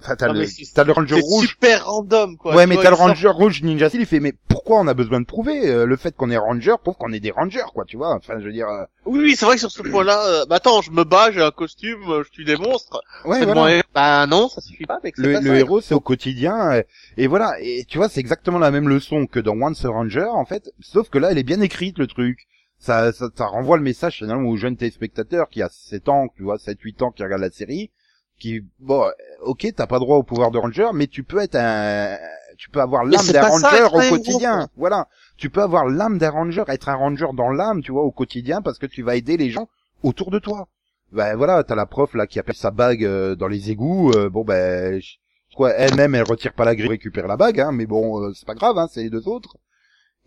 [0.00, 1.48] enfin t'as le, t'as le ranger rouge.
[1.48, 2.54] super random, quoi.
[2.54, 5.20] Ouais, mais t'as le ranger rouge ninja steel, il fait mais pourquoi on a besoin
[5.20, 7.96] de prouver euh, le fait qu'on est ranger prouve qu'on est des rangers quoi, tu
[7.96, 10.44] vois Enfin, je veux dire euh, Oui, oui, c'est vrai que sur ce point-là, euh,
[10.46, 13.00] bah attends, je me bats, j'ai un costume, je tue des monstres.
[13.24, 13.82] ouais voilà.
[13.94, 15.14] Bah non, ça suffit pas, mec.
[15.18, 16.80] Le, pas le héros c'est au quotidien
[17.16, 20.28] et voilà et tu vois c'est exactement la même leçon que dans Once a Ranger
[20.32, 22.46] en fait sauf que là elle est bien écrite le truc
[22.78, 26.42] ça ça, ça renvoie le message finalement aux jeunes téléspectateurs qui a 7 ans tu
[26.42, 27.90] vois 7 8 ans qui regardent la série
[28.38, 29.10] qui, bon, euh,
[29.42, 32.16] ok, t'as pas droit au pouvoir de ranger, mais tu peux être un,
[32.56, 34.68] tu peux avoir l'âme d'un ça, ranger au quotidien.
[34.76, 35.08] Voilà.
[35.36, 38.62] Tu peux avoir l'âme d'un ranger, être un ranger dans l'âme, tu vois, au quotidien,
[38.62, 39.68] parce que tu vas aider les gens
[40.04, 40.68] autour de toi.
[41.10, 44.12] Ben voilà, t'as la prof là qui appelle sa bague euh, dans les égouts.
[44.12, 45.16] euh, bon ben, je-
[45.56, 48.46] quoi, elle-même elle retire pas la grille, récupère la bague, hein, mais bon, euh, c'est
[48.46, 49.56] pas grave, hein, c'est les deux autres.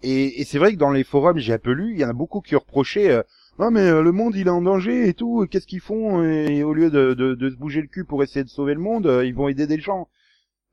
[0.03, 2.09] Et, et c'est vrai que dans les forums, j'ai un peu lu, il y en
[2.09, 3.21] a beaucoup qui reprochaient, euh,
[3.59, 6.63] ah mais euh, le monde il est en danger et tout, qu'est-ce qu'ils font Et
[6.63, 9.05] au lieu de, de, de se bouger le cul pour essayer de sauver le monde,
[9.07, 10.07] euh, ils vont aider des gens.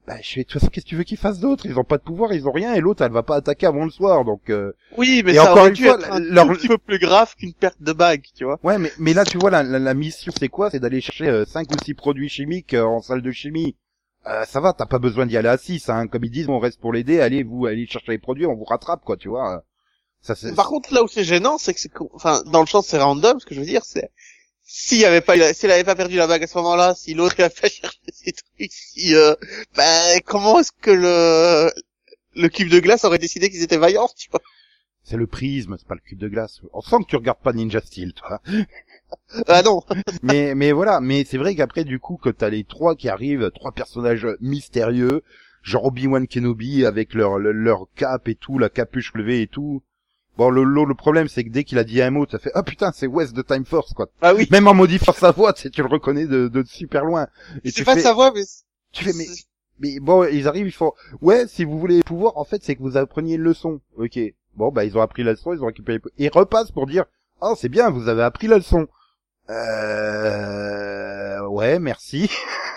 [0.07, 1.85] Bah, je fais, de toute façon, qu'est-ce que tu veux qu'ils fassent d'autre Ils ont
[1.85, 4.25] pas de pouvoir, ils ont rien, et l'autre, elle va pas attaquer avant le soir,
[4.25, 4.49] donc...
[4.49, 6.79] euh, Oui, mais Et ça encore aurait une dû fois, être un leur- petit peu
[6.79, 8.59] plus grave qu'une perte de bague, tu vois.
[8.63, 10.71] Ouais, mais, mais là, tu vois, la, la, la mission, c'est quoi?
[10.71, 13.77] C'est d'aller chercher euh, cinq ou six produits chimiques euh, en salle de chimie.
[14.29, 16.07] Euh, ça va, t'as pas besoin d'y aller à 6, hein.
[16.07, 18.65] Comme ils disent, on reste pour l'aider, allez, vous, allez chercher les produits, on vous
[18.65, 19.65] rattrape, quoi, tu vois.
[20.21, 20.55] Ça, c'est...
[20.55, 23.41] Par contre, là où c'est gênant, c'est que c'est, enfin, dans le champ, c'est random,
[23.41, 24.11] ce que je veux dire, c'est,
[24.65, 27.45] s'il avait pas, s'il avait pas perdu la bague à ce moment-là, si l'autre il
[27.45, 29.35] a fait chercher ses trucs, si, euh,
[29.77, 31.73] ben, comment est-ce que le,
[32.35, 34.43] le cube de glace aurait décidé qu'ils étaient vaillants, tu vois?
[35.09, 36.61] c'est le prisme, c'est pas le cube de glace.
[36.75, 38.43] On sent que tu regardes pas Ninja Steel, toi.
[39.47, 39.83] Ah non.
[40.23, 43.51] mais, mais voilà, mais c'est vrai qu'après, du coup, que t'as les trois qui arrivent,
[43.55, 45.23] trois personnages mystérieux,
[45.63, 49.83] genre Obi-Wan Kenobi avec leur, leur, leur cape et tout, la capuche levée et tout.
[50.37, 52.53] Bon, le, le, le problème, c'est que dès qu'il a dit un mot, t'as fait,
[52.55, 54.09] ah putain, c'est West de Time Force, quoi.
[54.23, 54.47] Ah oui.
[54.53, 57.27] Même en modifiant sa voix, tu sais, tu le reconnais de, de super loin.
[57.65, 58.43] Et C'est tu pas fais, sa voix, mais
[58.93, 59.27] tu fais, mais,
[59.81, 60.93] mais bon, ils arrivent, ils font,
[61.23, 63.81] ouais, si vous voulez pouvoir, en fait, c'est que vous appreniez une leçon.
[63.97, 64.19] Ok.
[64.55, 67.05] Bon, bah, ils ont appris la leçon, ils ont récupéré, ils repassent pour dire,
[67.41, 68.87] oh, c'est bien, vous avez appris la leçon.
[69.51, 72.31] Euh, ouais, merci.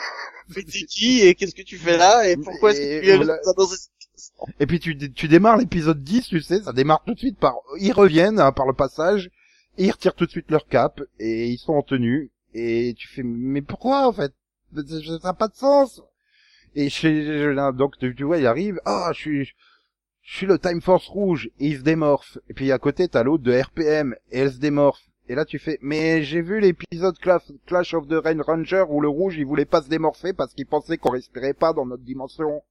[0.56, 3.16] Mais t'es qui et qu'est-ce que tu fais là et pourquoi est-ce que tu es
[3.16, 3.38] voilà.
[3.56, 7.14] dans cette situation Et puis tu, tu démarres l'épisode 10, tu sais, ça démarre tout
[7.14, 9.32] de suite par, ils reviennent hein, par le passage,
[9.78, 13.08] et ils retirent tout de suite leur cap, et ils sont en tenue, et tu
[13.08, 14.34] fais, mais pourquoi en fait?
[14.76, 16.02] Ça n'a pas de sens.
[16.76, 19.46] Et chez, donc tu, tu vois, il arrive, ah, je suis,
[20.22, 22.38] je suis le Time Force rouge, et il se démorphe.
[22.50, 25.02] Et puis à côté, t'as l'autre de RPM, et elle se démorphe.
[25.32, 29.08] Et là, tu fais, mais j'ai vu l'épisode Clash, of the Rain Ranger où le
[29.08, 32.62] rouge, il voulait pas se démorpher parce qu'il pensait qu'on respirait pas dans notre dimension.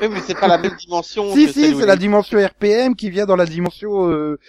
[0.00, 1.30] Oui, mais c'est pas la même dimension.
[1.32, 4.40] Si, que si, c'est il la dimension RPM qui vient dans la dimension euh,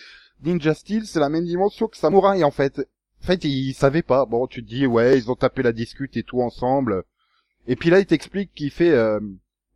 [0.43, 2.79] Ninja Steel, c'est la même dimension que Samurai en fait.
[3.21, 4.25] En fait, ils savaient pas.
[4.25, 7.03] Bon, tu te dis, ouais, ils ont tapé la discute et tout ensemble.
[7.67, 9.19] Et puis là, il t'explique qu'il fait, euh,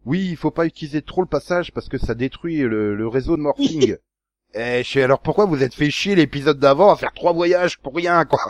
[0.08, 3.38] oui, il faut pas utiliser trop le passage parce que ça détruit le, le réseau
[3.38, 3.96] de morphing.
[4.54, 7.78] Et je sais, alors pourquoi vous êtes fait chier l'épisode d'avant à faire trois voyages
[7.80, 8.42] pour rien, quoi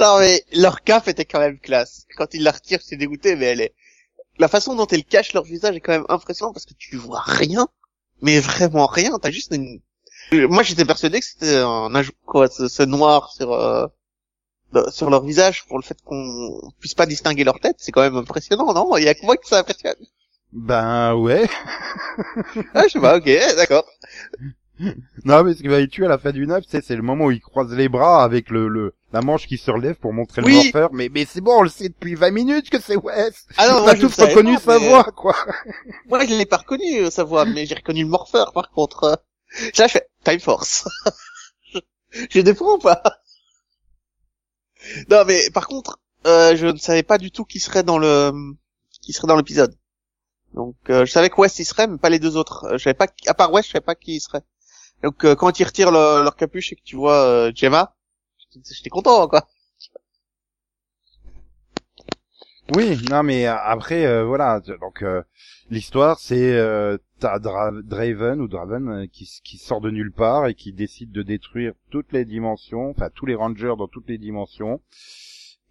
[0.00, 2.06] Non, mais leur cape était quand même classe.
[2.16, 3.74] Quand ils la retirent, c'est dégoûté, mais elle est...
[4.38, 7.20] La façon dont elles cachent leur visage est quand même impressionnante parce que tu vois
[7.20, 7.68] rien.
[8.22, 9.18] Mais vraiment rien.
[9.18, 9.80] T'as juste une...
[10.32, 13.86] Moi, j'étais persuadé que c'était un ajout, quoi, ce, noir sur, euh,
[14.90, 17.76] sur leur visage pour le fait qu'on puisse pas distinguer leur tête.
[17.78, 18.96] C'est quand même impressionnant, non?
[18.96, 19.96] Il y a que moi que ça impressionne.
[20.52, 21.48] Ben ouais.
[22.74, 23.24] Ah, je sais pas, ok,
[23.56, 23.84] d'accord.
[25.24, 27.02] Non, mais ce qui va les tuer à la fin du 9, c'est, c'est le
[27.02, 30.12] moment où il croise les bras avec le, le, la manche qui se relève pour
[30.12, 30.52] montrer Oui.
[30.52, 30.90] le morpheur.
[30.92, 33.46] Mais, mais c'est bon, on le sait depuis 20 minutes que c'est Wes.
[33.56, 35.34] Ah non, on a tous reconnu pas, sa mais- voix, quoi.
[36.08, 39.04] Moi, je l'ai pas reconnu, euh, sa voix, mais j'ai reconnu le morpheur, par contre.
[39.04, 39.16] Euh,
[39.78, 40.86] Là, je fais Time Force.
[42.30, 43.02] j'ai des points ou pas?
[45.10, 48.32] Non, mais par contre, euh, je ne savais pas du tout qui serait dans le
[49.02, 49.74] qui serait dans l'épisode.
[50.54, 52.66] Donc, euh, je savais que West y serait, mais pas les deux autres.
[52.72, 54.42] Je savais pas, à part West, je savais pas qui y serait.
[55.02, 57.94] Donc, euh, quand ils retirent le- leur capuche et que tu vois euh, Gemma,
[58.64, 59.46] j'étais content, quoi.
[62.70, 64.60] Oui, non, mais euh, après, euh, voilà.
[64.60, 65.22] Donc, euh,
[65.70, 70.46] l'histoire, c'est, euh, t'as Dra- Draven ou Draven euh, qui, qui sort de nulle part
[70.46, 74.18] et qui décide de détruire toutes les dimensions, enfin tous les rangers dans toutes les
[74.18, 74.80] dimensions.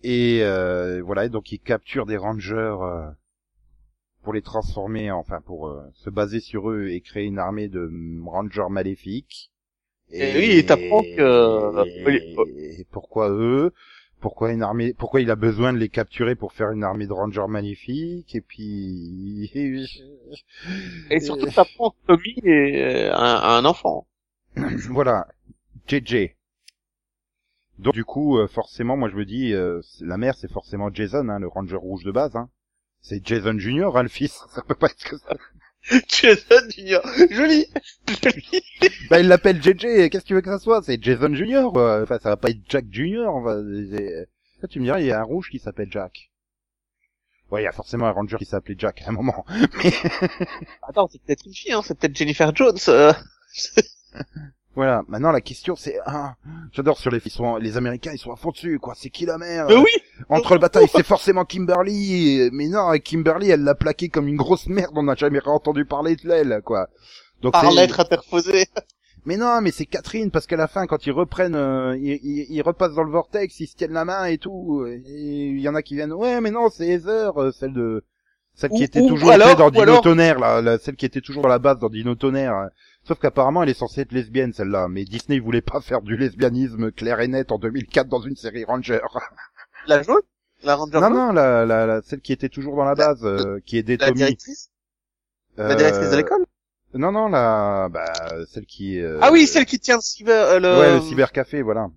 [0.04, 2.76] Et euh, voilà, et donc il capture des rangers
[4.28, 7.90] pour les transformer, enfin pour euh, se baser sur eux et créer une armée de
[8.26, 9.52] rangers maléfiques.
[10.12, 13.72] Et oui, et t'apprends que- Et, et pourquoi eux?
[14.20, 17.14] Pourquoi une armée Pourquoi il a besoin de les capturer pour faire une armée de
[17.14, 18.36] rangers maléfiques?
[18.36, 19.50] Et puis
[21.10, 24.08] Et surtout, t'apprends que Tommy est euh, un, un enfant.
[24.90, 25.26] voilà,
[25.88, 26.36] JJ.
[27.80, 31.30] Donc du coup, euh, forcément, moi je me dis, euh, la mère c'est forcément Jason,
[31.30, 32.36] hein, le ranger rouge de base.
[32.36, 32.50] Hein.
[33.02, 34.44] C'est Jason Junior, hein, le fils.
[34.54, 35.34] Ça peut pas être que ça.
[36.10, 37.02] Jason Junior.
[37.32, 37.66] Joli.
[38.24, 38.62] Joli.
[39.10, 40.10] Bah il l'appelle JJ.
[40.10, 40.82] Qu'est-ce que tu veux que ça soit?
[40.84, 41.72] C'est Jason Junior.
[41.72, 42.02] quoi.
[42.04, 43.34] Enfin, ça va pas être Jack Junior.
[43.36, 46.32] Enfin, Là, tu me diras, il y a un rouge qui s'appelle Jack.
[47.52, 49.46] Ouais, il y a forcément un ranger qui s'appelait Jack à un moment.
[49.84, 49.94] Mais
[50.82, 52.78] Attends, c'est peut-être une fille, hein, c'est peut-être Jennifer Jones.
[52.90, 53.14] euh.
[54.78, 55.04] Voilà.
[55.08, 56.36] Maintenant, la question, c'est, ah,
[56.72, 58.94] j'adore sur les, ils sont, les Américains, ils sont à fond dessus, quoi.
[58.96, 59.66] C'est qui la mère?
[59.68, 59.90] Mais oui
[60.30, 62.50] Entre le bataille, c'est forcément Kimberly.
[62.54, 64.92] Mais non, Kimberly, elle l'a plaqué comme une grosse merde.
[64.96, 66.90] On n'a jamais entendu parler de elle, quoi.
[67.42, 68.68] Donc Par lettre interposée.
[69.26, 72.46] Mais non, mais c'est Catherine parce qu'à la fin, quand ils reprennent, euh, ils, ils-
[72.50, 74.86] ils repassent dans le vortex, ils se tiennent la main et tout.
[74.88, 75.02] Et
[75.48, 78.06] il y en a qui viennent, ouais, mais non, c'est Heather, euh, celle de,
[78.58, 81.22] celle qui était ou toujours alors- dans Dino alors- Tonnerre, là, la- celle qui était
[81.22, 82.54] toujours dans la base dans Dino Tonnerre.
[82.54, 82.70] hein.
[83.08, 84.90] Sauf qu'apparemment, elle est censée être lesbienne, celle-là.
[84.90, 88.66] Mais Disney voulait pas faire du lesbianisme clair et net en 2004 dans une série
[88.66, 89.00] Ranger.
[89.88, 90.18] La jaune
[90.64, 93.60] La Ranger non, non, la, la, la- celle qui était toujours dans la base, euh,
[93.66, 94.18] qui est La Tommy.
[94.18, 94.70] directrice?
[95.56, 96.46] La Euh, directrice de l'école?
[96.96, 98.12] Non, non, la, bah,
[98.52, 99.00] celle qui.
[99.00, 100.46] euh, Ah oui, celle qui tient le cyber...
[100.48, 100.80] euh, le...
[100.80, 101.88] Ouais, le cybercafé, voilà.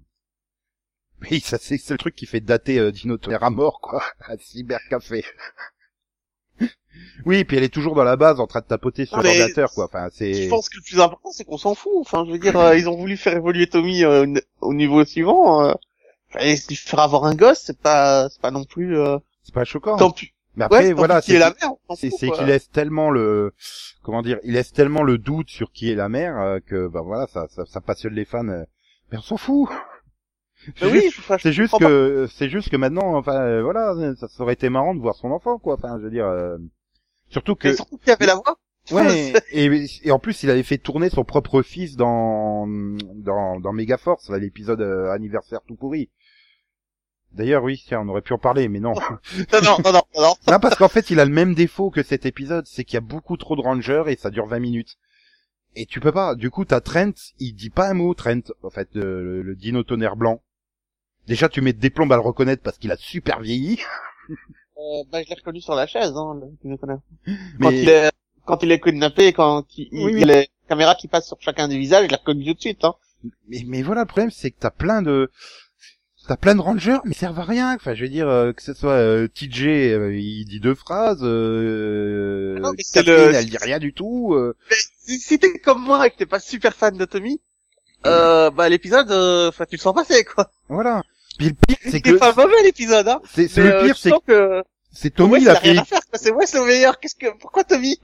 [1.22, 4.02] Oui, ça c'est le truc qui fait dater euh, Dino Tonnerre à mort, quoi.
[4.28, 5.24] Un cybercafé.
[7.26, 9.70] oui, puis elle est toujours dans la base en train de tapoter sur mais l'ordinateur,
[9.72, 9.86] quoi.
[9.86, 10.48] Enfin, Je c'est.
[10.48, 11.92] pense que le plus important, c'est qu'on s'en fout.
[12.00, 14.26] Enfin, je veux dire, euh, ils ont voulu faire évoluer Tommy euh,
[14.60, 15.64] au niveau suivant.
[15.64, 15.72] Euh,
[16.38, 18.96] et lui faire avoir un gosse, c'est pas, c'est pas non plus.
[18.98, 19.96] Euh, C'est pas choquant.
[19.96, 20.32] tant pis.
[20.56, 21.42] Mais après, ouais, voilà, pis qui est
[21.96, 23.52] c'est c'est qu'il laisse tellement le,
[24.02, 27.02] comment dire, il laisse tellement le doute sur qui est la mère euh, que, bah
[27.02, 28.46] voilà, ça, ça, ça passionne les fans.
[28.48, 28.64] euh.
[29.10, 29.68] Mais on s'en fout.
[30.82, 34.68] Oui, C'est juste que, c'est juste que maintenant, enfin, euh, voilà, ça, ça aurait été
[34.68, 35.74] marrant de voir son enfant, quoi.
[35.74, 36.58] Enfin, je veux dire, euh,
[37.28, 38.58] surtout que, Et surtout qu'il avait la voix.
[38.92, 43.72] Ouais, et, et en plus, il avait fait tourner son propre fils dans dans, dans
[43.72, 46.10] Megaforce, l'épisode euh, anniversaire tout pourri.
[47.32, 48.94] D'ailleurs, oui, tiens, on aurait pu en parler, mais non.
[49.52, 50.34] non, non, non, non, non.
[50.48, 52.98] non, parce qu'en fait, il a le même défaut que cet épisode, c'est qu'il y
[52.98, 54.96] a beaucoup trop de rangers et ça dure 20 minutes.
[55.76, 56.34] Et tu peux pas.
[56.34, 59.54] Du coup, t'as Trent, il dit pas un mot, Trent, en fait, euh, le, le
[59.54, 60.42] dino tonnerre blanc.
[61.30, 63.78] Déjà, tu mets des plombes à le reconnaître parce qu'il a super vieilli.
[64.82, 67.00] Euh, bah, je l'ai reconnu sur la chaise, hein, le, connard.
[67.60, 68.10] Quand Mais il est,
[68.46, 70.20] quand il est kidnappé, quand il, Oui, il oui.
[70.20, 72.60] y a les caméras qui passent sur chacun des visages, je l'ai reconnu tout de
[72.60, 72.94] suite, hein.
[73.48, 75.30] mais, mais voilà, le problème, c'est que t'as plein de,
[76.26, 77.74] t'as plein de rangers, mais ils servent à rien.
[77.74, 81.20] Enfin, je veux dire, euh, que ce soit euh, TJ, euh, il dit deux phrases,
[81.22, 84.32] euh, Ah non, mais Catherine, le- elle dit rien du tout.
[84.32, 84.56] euh.
[84.70, 87.38] Si, si t'es comme moi et que t'es pas super fan de Tommy,
[88.06, 90.50] euh, bah, l'épisode, euh, enfin, tu le sens passer, quoi.
[90.70, 91.02] Voilà.
[91.40, 93.18] Puis le pire, c'est C'est que pas mauvais, l'épisode, hein.
[93.34, 95.72] c'est c'est le euh, pire, c'est que, c'est Tommy, Wes, il il a a rien
[95.72, 96.18] fait, à faire, quoi.
[96.18, 97.00] C'est Wes le meilleur.
[97.00, 97.98] Qu'est-ce que, pourquoi Tommy?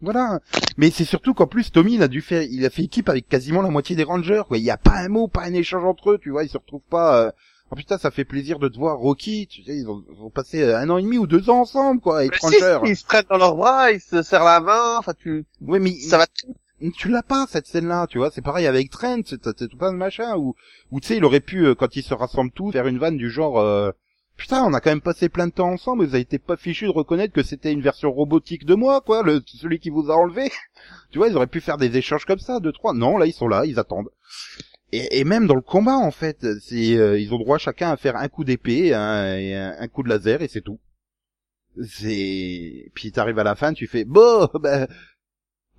[0.00, 0.40] voilà.
[0.78, 3.28] Mais c'est surtout qu'en plus, Tommy, il a dû faire, il a fait équipe avec
[3.28, 4.56] quasiment la moitié des rangers, quoi.
[4.56, 6.56] Il y a pas un mot, pas un échange entre eux, tu vois, ils se
[6.56, 7.24] retrouvent pas.
[7.24, 7.30] Euh...
[7.70, 9.46] Oh putain, ça fait plaisir de te voir Rocky.
[9.48, 11.60] Tu sais, ils ont, ils ont passé euh, un an et demi ou deux ans
[11.60, 12.80] ensemble, quoi, avec Mais si, rangers.
[12.90, 15.92] ils se prennent dans leurs bras, ils se serrent la main, enfin, tu, Ouais, mais
[16.00, 16.26] ça va
[16.96, 18.30] tu l'as pas cette scène-là, tu vois.
[18.30, 20.54] C'est pareil avec Trent, c'est tout plein de machin où,
[20.90, 23.16] où tu sais, il aurait pu euh, quand ils se rassemblent tous faire une vanne
[23.16, 23.58] du genre.
[23.58, 23.90] euh,
[24.36, 26.84] Putain, on a quand même passé plein de temps ensemble, vous avez été pas fichu
[26.84, 30.52] de reconnaître que c'était une version robotique de moi, quoi, celui qui vous a enlevé.
[31.10, 32.94] tu vois, ils auraient pu faire des échanges comme ça, deux, trois.
[32.94, 34.10] Non, là, ils sont là, ils attendent.
[34.92, 38.14] Et, même dans le combat, en fait, c'est, euh, ils ont droit chacun à faire
[38.14, 40.78] un coup d'épée, un coup de laser, et c'est tout.
[41.82, 44.86] C'est, puis t'arrives à la fin, tu fais, bon, bah,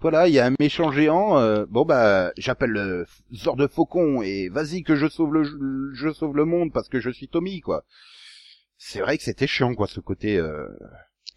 [0.01, 4.21] voilà, il y a un méchant géant, euh, bon bah, j'appelle le Zord de Faucon,
[4.21, 7.61] et vas-y que je sauve le, je sauve le monde parce que je suis Tommy,
[7.61, 7.83] quoi
[8.81, 10.65] c'est vrai que c'était chiant quoi ce côté euh,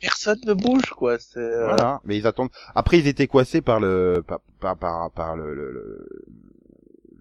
[0.00, 1.18] personne ne bouge, quoi.
[1.18, 5.10] C'est, euh, voilà mais ils attendent après ils étaient coincés par le par par par,
[5.10, 6.08] par le le le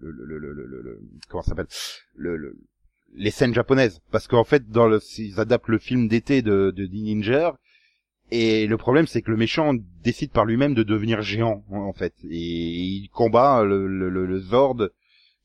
[0.00, 1.66] le, le, le, le, le- le- comment ça s'appelle
[2.14, 2.56] le, le
[3.14, 6.86] les scènes japonaises parce qu'en fait dans le ils adaptent le film d'été de de
[6.86, 7.58] Ninja
[8.34, 12.14] et le problème c'est que le méchant décide par lui-même de devenir géant en fait.
[12.30, 14.88] Et il combat le, le, le, le Zord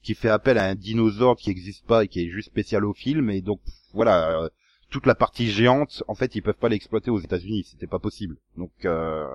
[0.02, 2.94] qui fait appel à un dinosaure qui n'existe pas et qui est juste spécial au
[2.94, 3.30] film.
[3.30, 3.60] Et donc
[3.94, 4.50] voilà euh,
[4.90, 7.68] toute la partie géante en fait ils peuvent pas l'exploiter aux États-Unis.
[7.70, 8.38] C'était pas possible.
[8.56, 9.28] Donc euh,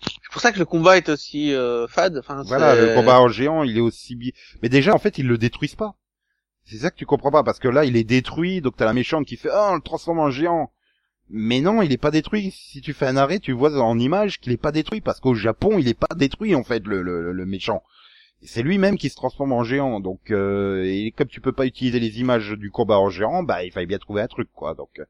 [0.00, 2.16] C'est pour ça que le combat est aussi euh, fade.
[2.16, 4.16] Enfin, voilà le combat en géant il est aussi
[4.62, 5.96] mais déjà en fait ils le détruisent pas.
[6.64, 8.94] C'est ça que tu comprends pas parce que là il est détruit donc t'as la
[8.94, 10.70] méchante qui fait ah on le transforme en géant
[11.30, 12.50] mais non il est pas détruit.
[12.50, 15.34] Si tu fais un arrêt tu vois en image qu'il est pas détruit parce qu'au
[15.34, 17.82] Japon il est pas détruit en fait le, le, méchant.
[18.42, 22.00] C'est lui-même qui se transforme en géant donc euh, et comme tu peux pas utiliser
[22.00, 24.98] les images du combat en géant bah il fallait bien trouver un truc quoi donc
[24.98, 25.04] euh,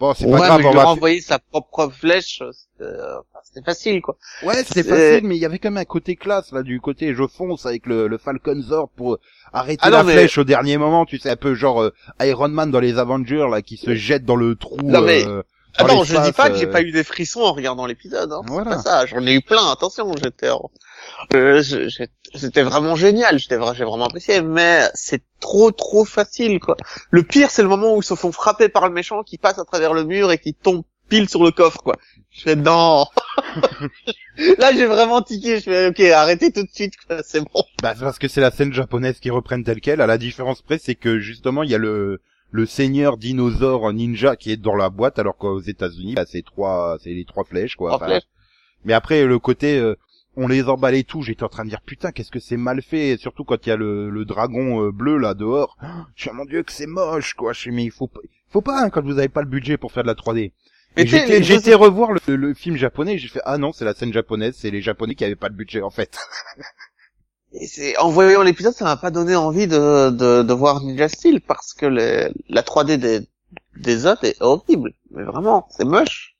[0.00, 3.40] bon c'est Ouais, pas grave mais on va renvoyer sa propre flèche, c'était euh, enfin,
[3.44, 4.16] c'était facile, quoi.
[4.42, 6.80] Ouais, c'était C'est- facile, mais il y avait quand même un côté classe, là, du
[6.80, 9.18] côté je fonce avec le, le Falcon Zord pour
[9.52, 12.48] arrêter Ah la mais- flèche au dernier moment, tu sais, un peu genre euh, Iron
[12.48, 14.78] Man dans les Avengers, là, qui se jette dans le trou.
[14.82, 15.42] Non, mais- euh,
[15.76, 18.32] Ah non, je dis pas que j'ai euh, pas eu des frissons en regardant l'épisode,
[18.32, 18.42] hein.
[18.46, 18.70] Voilà.
[18.70, 19.06] C'est pas ça.
[19.06, 20.70] J'en ai eu plein, attention, j'étais, en-
[21.34, 21.62] euh,
[22.34, 26.76] c'était vraiment génial, j'étais, vra- j'ai vraiment apprécié, mais c'est trop, trop facile, quoi.
[27.10, 29.58] Le pire, c'est le moment où ils se font frapper par le méchant qui passe
[29.58, 31.96] à travers le mur et qui tombe pile sur le coffre, quoi.
[32.30, 33.06] Je fais, non.
[34.58, 35.58] Là, j'ai vraiment tiqué.
[35.58, 37.62] Je fais, ok, arrêtez tout de suite, quoi, c'est bon.
[37.82, 40.00] Bah, c'est parce que c'est la scène japonaise qui reprennent telle quelle.
[40.00, 42.20] À la différence près, c'est que justement, il y a le
[42.52, 46.96] le seigneur dinosaure ninja qui est dans la boîte, alors qu'aux États-Unis, bah, c'est trois,
[47.02, 47.90] c'est les trois flèches, quoi.
[47.90, 48.28] Trois flèches.
[48.84, 49.94] Mais après, le côté, euh,
[50.36, 52.82] on les emballe et tout, j'étais en train de dire, putain, qu'est-ce que c'est mal
[52.82, 55.76] fait, et surtout quand il y a le, le dragon euh, bleu, là, dehors.
[56.16, 57.52] Je suis, mon dieu, que c'est moche, quoi.
[57.52, 59.76] Je suis, mais il faut, pas- faut pas, hein, quand vous avez pas le budget
[59.76, 60.52] pour faire de la 3D.
[60.96, 63.70] Mais Et tu sais, J'étais été revoir le, le film japonais, j'ai fait, ah non,
[63.72, 66.18] c'est la scène japonaise, c'est les japonais qui avaient pas le budget, en fait.
[67.52, 71.08] Et c'est, en voyant l'épisode, ça m'a pas donné envie de, de, de voir Ninja
[71.08, 73.20] Steel parce que le- la 3D des,
[73.76, 74.92] des autres est horrible.
[75.10, 76.36] Mais vraiment, c'est moche.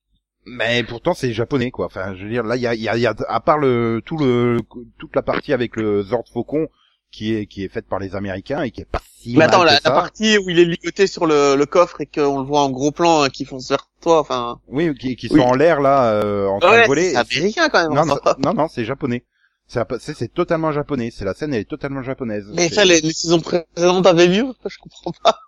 [0.46, 1.86] Mais pourtant c'est japonais quoi.
[1.86, 4.00] Enfin, je veux dire là il y a, y a, y a à part le
[4.04, 4.58] tout le
[4.98, 6.68] toute la partie avec le Zord Faucon
[7.12, 9.48] qui est qui est faite par les Américains et qui est pas si Mais mal
[9.48, 9.80] attends, que la, ça.
[9.84, 12.70] la partie où il est ligoté sur le, le coffre et qu'on le voit en
[12.70, 14.61] gros plan euh, qui fonce vers toi, enfin.
[14.68, 15.40] Oui, qui, qui Oui.
[15.40, 17.11] sont en l'air là euh, en train Ouais, de voler.
[17.11, 17.92] c'est américain quand même.
[17.94, 19.24] Non, on non, non, non, c'est japonais.
[19.73, 21.12] C'est c'est c'est totalement japonais.
[21.12, 22.45] C'est la scène elle est totalement japonaise.
[22.55, 25.39] Mais C'est- ça, les, les saisons précédentes avaient mieux, je comprends pas.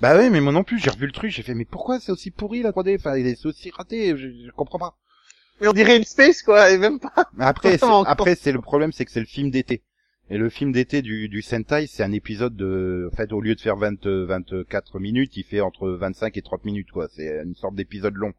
[0.00, 2.10] Bah oui, mais moi non plus, j'ai revu le truc, j'ai fait mais pourquoi c'est
[2.12, 4.96] aussi pourri la 3D Enfin, il est aussi raté, je, je comprends pas.
[5.60, 7.26] Mais on dirait une space, quoi, et même pas.
[7.34, 9.82] Mais après, c'est- après c'est le problème, c'est que c'est le film d'été.
[10.30, 13.54] Et le film d'été du, du Sentai, c'est un épisode de, en fait, au lieu
[13.54, 17.08] de faire 20, euh, 24 minutes, il fait entre 25 et 30 minutes, quoi.
[17.14, 18.32] C'est une sorte d'épisode long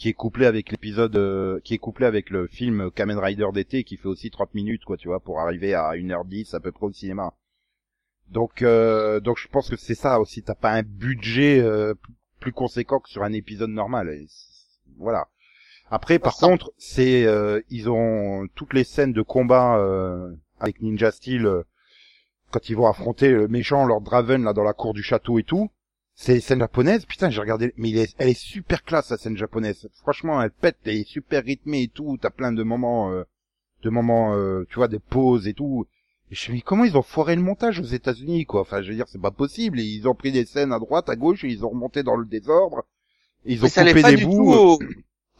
[0.00, 3.84] qui est couplé avec l'épisode, euh, qui est couplé avec le film Kamen Rider d'été
[3.84, 6.86] qui fait aussi 30 minutes, quoi, tu vois, pour arriver à 1h10 à peu près
[6.86, 7.34] au cinéma.
[8.30, 10.42] Donc, euh, donc je pense que c'est ça aussi.
[10.42, 11.92] T'as pas un budget euh,
[12.38, 14.08] plus conséquent que sur un épisode normal.
[14.08, 14.26] Et
[14.96, 15.28] voilà.
[15.90, 20.80] Après, par Ça- contre, c'est euh, ils ont toutes les scènes de combat euh, avec
[20.80, 21.46] Ninja Steel
[22.50, 25.44] quand ils vont affronter le méchant Lord Draven là dans la cour du château et
[25.44, 25.70] tout.
[26.22, 27.06] C'est les scènes japonaises.
[27.06, 29.88] Putain, j'ai regardé, mais il est- elle est super classe la scène japonaise.
[30.02, 32.18] Franchement, elle pète, elle est super rythmée et tout.
[32.20, 33.22] T'as plein de moments, euh,
[33.84, 35.86] de moments, euh, tu vois, des pauses et tout.
[36.30, 38.60] Et je me dis, comment ils ont foiré le montage aux États-Unis, quoi?
[38.60, 39.80] Enfin, je veux dire, c'est pas possible.
[39.80, 42.26] Ils ont pris des scènes à droite, à gauche, et ils ont remonté dans le
[42.26, 42.82] désordre.
[43.46, 44.52] Ils ont Mais ça coupé pas des du bouts.
[44.52, 44.78] tout au-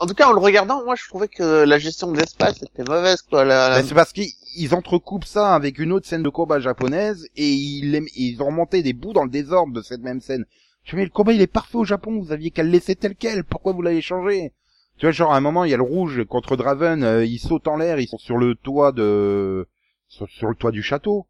[0.03, 2.85] En tout cas, en le regardant, moi, je trouvais que la gestion de l'espace était
[2.85, 3.45] mauvaise, quoi.
[3.45, 6.59] La, la- Ben, c'est parce qu'ils ils entrecoupent ça avec une autre scène de combat
[6.59, 10.47] japonaise et ils ont remonté des bouts dans le désordre de cette même scène.
[10.85, 13.15] Je mais le combat il est parfait au Japon, vous aviez qu'à le laisser tel
[13.15, 14.53] quel, pourquoi vous l'avez changé?
[14.97, 17.39] Tu vois, genre à un moment il y a le rouge contre Draven, euh, ils
[17.39, 19.67] sautent en l'air, ils sont sur le toit de
[20.09, 21.27] sur, sur le toit du château.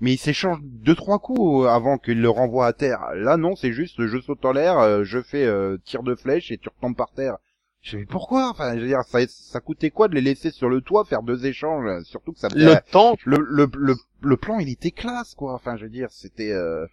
[0.00, 3.00] Mais ils s'échangent deux trois coups avant qu'ils le renvoient à terre.
[3.14, 6.50] Là non, c'est juste je saute en l'air, euh, je fais euh, tir de flèche
[6.50, 7.36] et tu retombes par terre.
[7.82, 8.48] Je me dis pourquoi?
[8.50, 11.22] Enfin, je veux dire, ça, ça coûtait quoi de les laisser sur le toit faire
[11.22, 12.02] deux échanges?
[12.04, 13.16] Surtout que ça le temps.
[13.24, 16.86] le, le, le, le plan il était classe quoi enfin je veux dire c'était euh...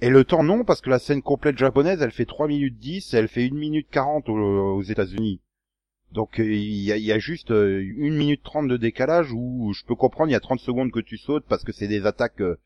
[0.00, 3.14] et le temps non parce que la scène complète japonaise elle fait 3 minutes 10
[3.14, 4.34] et elle fait 1 minute 40 aux,
[4.76, 5.40] aux États-Unis.
[6.12, 9.32] Donc euh, il y, a, il y a juste euh, 1 minute 30 de décalage
[9.32, 11.88] où je peux comprendre il y a 30 secondes que tu sautes parce que c'est
[11.88, 12.58] des attaques euh,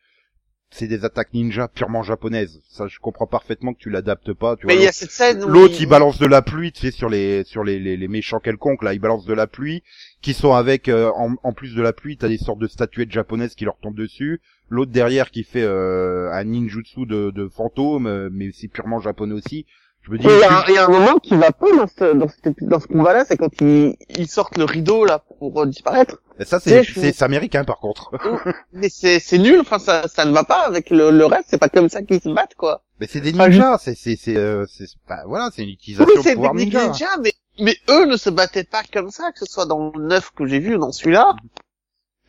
[0.72, 2.60] c'est des attaques ninja purement japonaises.
[2.68, 4.82] Ça je comprends parfaitement que tu l'adaptes pas tu Mais vois.
[4.82, 7.08] il y a cette scène où L'autre, il balance de la pluie, tu sais, sur
[7.08, 9.82] les sur les, les, les méchants quelconques, là, il balance de la pluie,
[10.22, 13.10] qui sont avec, euh, en, en plus de la pluie, t'as des sortes de statuettes
[13.10, 14.40] japonaises qui leur tombent dessus.
[14.70, 19.34] L'autre derrière qui fait euh, un ninjutsu de, de fantôme, euh, mais c'est purement japonais
[19.34, 19.66] aussi.
[20.02, 22.26] Je me dis, Il y, y a un moment qui va pas dans ce, dans
[22.68, 26.22] dans ce combat-là, c'est quand ils, ils sortent le rideau, là, pour euh, disparaître.
[26.44, 28.10] ça tu c'est je- c'est américain par contre.
[28.72, 31.58] Mais c'est, c'est nul, enfin, ça, ça ne va pas avec le, le reste, c'est
[31.58, 32.82] pas comme ça qu'ils se battent, quoi.
[33.00, 36.06] mais c'est des Enfin, ninjas, c'est c'est c'est euh, c'est bah, voilà, c'est une Oui,
[36.10, 37.02] utilisation de c'est pouvoir technique ninja.
[37.02, 40.04] ninja, mais, mais eux ne se battaient pas comme ça, que ce soit dans le
[40.04, 41.36] neuf que j'ai vu ou dans celui-là.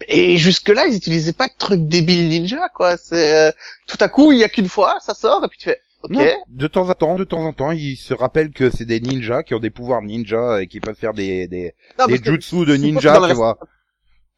[0.07, 2.97] Et jusque-là, ils utilisaient pas de trucs débiles ninja, quoi.
[2.97, 3.51] C'est, euh,
[3.87, 6.11] tout à coup, il y a qu'une fois, ça sort, et puis tu fais, ok.
[6.11, 8.99] Non, de temps en temps, de temps en temps, ils se rappellent que c'est des
[8.99, 12.65] ninjas qui ont des pouvoirs ninja et qui peuvent faire des des, Non, des jutsu
[12.65, 13.57] de ninja, tu vois.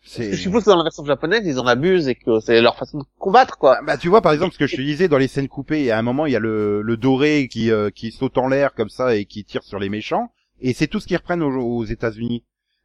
[0.05, 2.97] Je suppose que dans la version japonaise, ils en abusent et que c'est leur façon
[2.97, 3.80] de combattre, quoi.
[3.86, 5.97] Bah tu vois par exemple ce que je te disais dans les scènes coupées, à
[5.97, 8.89] un moment il y a le, le doré qui euh, qui saute en l'air comme
[8.89, 11.86] ça et qui tire sur les méchants et c'est tout ce qu'ils reprennent aux, aux
[11.86, 12.43] États-Unis.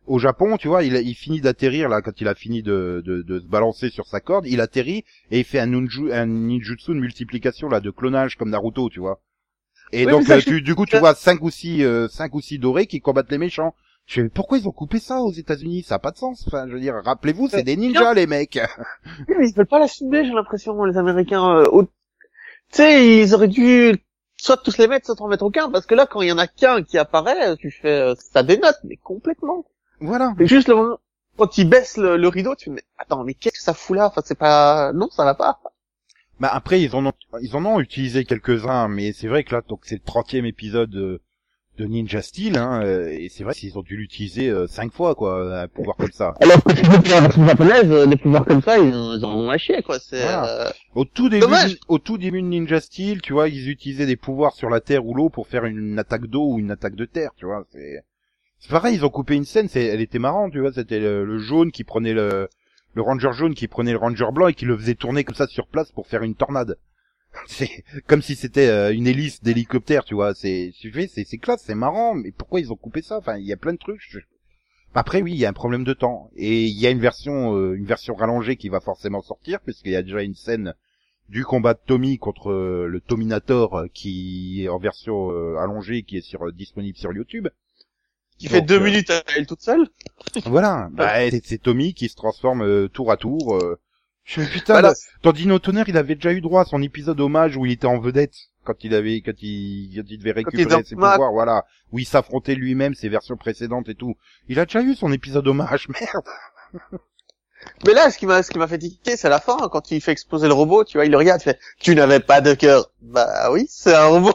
[0.08, 3.22] Au Japon, tu vois, il, il finit d'atterrir là quand il a fini de, de,
[3.22, 6.92] de se balancer sur sa corde, il atterrit et il fait un, ninju, un ninjutsu
[6.94, 9.20] de multiplication là de clonage comme Naruto, tu vois.
[9.92, 12.34] Et Oui, donc ça, euh, tu, du coup tu vois cinq ou six euh, cinq
[12.34, 13.74] ou six dorés qui combattent les méchants.
[14.06, 15.84] Je fais, mais pourquoi ils ont coupé ça aux États-Unis?
[15.84, 16.44] Ça a pas de sens.
[16.48, 18.58] Enfin, je veux dire, rappelez-vous, c'est des ninjas les mecs.
[19.28, 21.44] Oui, mais ils veulent pas la filmer, j'ai l'impression, les Américains.
[21.58, 21.90] euh, au- Tu
[22.72, 23.94] sais, ils auraient dû
[24.38, 26.38] soit tous les mettre, soit en mettre aucun, parce que là, quand il y en
[26.38, 29.66] a qu'un qui apparaît, tu fais, euh, ça dénote, mais complètement.
[30.00, 30.34] Voilà.
[30.38, 30.98] C'est juste le moment
[31.36, 33.96] quand ils baissent le, le rideau, tu fais, mais attends, mais qu'est-ce que ça fout
[33.96, 34.06] là?
[34.08, 35.60] Enfin, c'est pas, non, ça va pas.
[36.40, 39.62] Bah après ils en ont ils en ont utilisé quelques-uns mais c'est vrai que là
[39.68, 41.20] donc c'est le 30e épisode de,
[41.78, 45.14] de Ninja Steel, hein, euh, et c'est vrai qu'ils ont dû l'utiliser euh, cinq fois,
[45.16, 46.34] quoi, un pouvoir comme ça.
[46.40, 49.24] Alors que tu veux la version japonaise, euh, des pouvoirs comme ça, ils, en- ils
[49.24, 49.98] en ont lâché, quoi.
[50.00, 50.66] C'est, Voilà.
[50.66, 51.78] euh, Au tout début, Dommage.
[51.88, 55.06] au tout début de Ninja Steel, tu vois, ils utilisaient des pouvoirs sur la terre
[55.06, 57.64] ou l'eau pour faire une attaque d'eau ou une attaque de terre, tu vois.
[57.72, 58.02] C'est,
[58.60, 60.72] c'est pareil, ils ont coupé une scène, c'est, elle était marrante, tu vois.
[60.72, 62.48] C'était le, jaune qui prenait le,
[62.94, 65.46] le ranger jaune qui prenait le ranger blanc et qui le faisait tourner comme ça
[65.46, 66.78] sur place pour faire une tornade.
[67.46, 70.34] C'est comme si c'était euh, une hélice d'hélicoptère, tu vois.
[70.34, 73.18] C'est, c'est, c'est classe, c'est marrant, mais pourquoi ils ont coupé ça?
[73.18, 74.00] Enfin, il y a plein de trucs.
[74.94, 77.54] Après, oui, il y a un problème de temps et il y a une version,
[77.56, 80.74] euh, une version rallongée qui va forcément sortir puisqu'il y a déjà une scène
[81.28, 86.16] du combat de Tommy contre euh, le Tominator qui est en version euh, allongée, qui
[86.16, 87.48] est sur disponible sur YouTube.
[88.38, 89.88] Qui fait deux euh, minutes à elle toute seule.
[90.46, 93.56] Voilà, bah, c'est- c'est Tommy qui se transforme euh, tour à tour.
[93.56, 93.78] euh.
[94.24, 94.88] Je me putain, Voilà.
[94.90, 97.72] là, dans Dino Tonnerre, il avait déjà eu droit à son épisode hommage où il
[97.72, 98.34] était en vedette
[98.64, 102.54] quand il avait, quand il, quand il devait récupérer ses pouvoirs, voilà, où il s'affrontait
[102.54, 104.16] lui-même, ses versions précédentes et tout.
[104.48, 106.26] Il a déjà eu son épisode hommage, merde.
[107.86, 109.90] Mais là, ce qui m'a, ce qui m'a fait tiquer, c'est la fin, hein, quand
[109.90, 112.40] il fait exploser le robot, tu vois, il le regarde, il fait, tu n'avais pas
[112.40, 112.90] de cœur.
[113.00, 114.34] Bah oui, c'est un robot.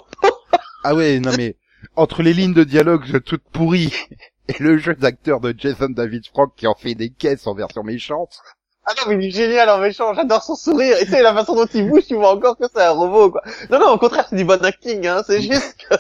[0.84, 1.56] Ah ouais, non mais
[1.96, 3.94] entre les lignes de dialogue toutes pourries
[4.48, 7.84] et le jeu d'acteur de Jason David Frank qui en fait des caisses en version
[7.84, 8.40] méchante.
[8.86, 10.98] Ah non, mais il est génial en méchant, j'adore son sourire.
[10.98, 13.32] Et tu sais, la façon dont il bouge, tu vois encore que c'est un robot,
[13.32, 13.42] quoi.
[13.70, 15.24] Non, non, au contraire, c'est du bon acting, hein.
[15.26, 15.96] C'est juste que,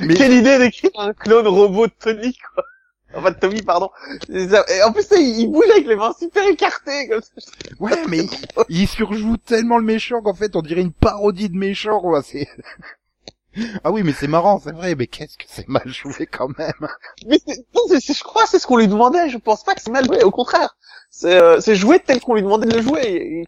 [0.00, 2.64] Mais quelle idée d'écrire un clone robot de Tony, quoi.
[3.16, 3.90] Enfin, de Tommy, pardon.
[4.28, 7.50] Et en plus, il bouge avec les mains super écartées, comme ça.
[7.80, 8.30] ouais, mais il,
[8.68, 12.22] il surjoue tellement le méchant qu'en fait on dirait une parodie de méchant, quoi.
[12.22, 12.48] C'est
[13.84, 14.94] ah oui, mais c'est marrant, c'est vrai.
[14.94, 16.88] Mais qu'est-ce que c'est mal joué quand même.
[17.26, 19.28] Mais c'est- non, je crois c'est ce qu'on lui demandait.
[19.30, 20.22] Je pense pas que c'est mal joué.
[20.24, 20.76] Au contraire,
[21.10, 23.02] c'est euh, c'est joué tel qu'on lui demandait de le jouer.
[23.04, 23.44] Et-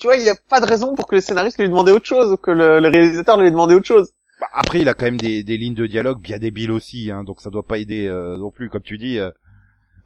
[0.00, 2.04] tu vois, il n'y a pas de raison pour que le scénariste lui demandait autre
[2.06, 4.12] chose ou que le, le réalisateur lui demandait autre chose.
[4.40, 7.24] Bah, après, il a quand même des, des lignes de dialogue bien débiles aussi, hein,
[7.24, 9.18] donc ça doit pas aider euh, non plus, comme tu dis.
[9.18, 9.30] euh,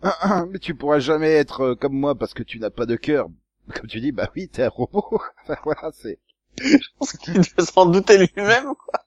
[0.03, 2.87] Ah, ah, mais tu pourras jamais être euh, comme moi parce que tu n'as pas
[2.87, 3.29] de cœur.
[3.75, 5.21] Comme tu dis, bah oui, t'es un robot.
[5.65, 6.19] Voilà, c'est.
[6.63, 8.75] Je pense qu'il devait s'en douter lui-même.
[8.75, 9.05] quoi.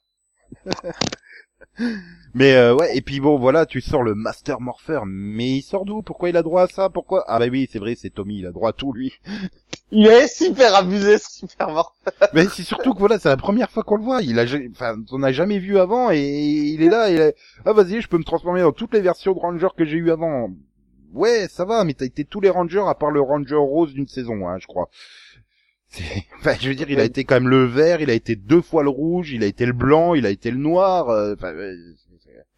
[2.35, 5.85] Mais euh, ouais, et puis bon, voilà, tu sors le Master Morpher, mais il sort
[5.85, 6.03] d'où?
[6.03, 6.89] Pourquoi il a droit à ça?
[6.89, 7.23] Pourquoi?
[7.27, 9.13] Ah bah oui, c'est vrai, c'est Tommy, il a droit à tout lui.
[9.91, 11.95] Il est super abusé, ce super mort.
[12.33, 14.21] mais c'est surtout que voilà, c'est la première fois qu'on le voit.
[14.21, 17.09] Il a, enfin, on n'a jamais vu avant, et il est là.
[17.09, 17.35] Il est...
[17.65, 20.11] Ah vas-y, je peux me transformer dans toutes les versions de Ranger que j'ai eu
[20.11, 20.51] avant.
[21.11, 24.07] Ouais, ça va, mais t'as été tous les Rangers à part le Ranger rose d'une
[24.07, 24.89] saison, hein, je crois.
[25.89, 28.35] C'est- Enfin, je veux dire, il a été quand même le vert, il a été
[28.35, 31.09] deux fois le rouge, il a été le blanc, il a été le noir.
[31.09, 31.75] euh, Enfin, euh,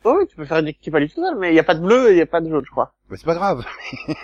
[0.04, 1.80] Oh oui, tu peux faire une équipe à seul, mais il n'y a pas de
[1.86, 2.96] bleu et il n'y a pas de jaune, je crois.
[3.10, 3.64] mais c'est pas grave.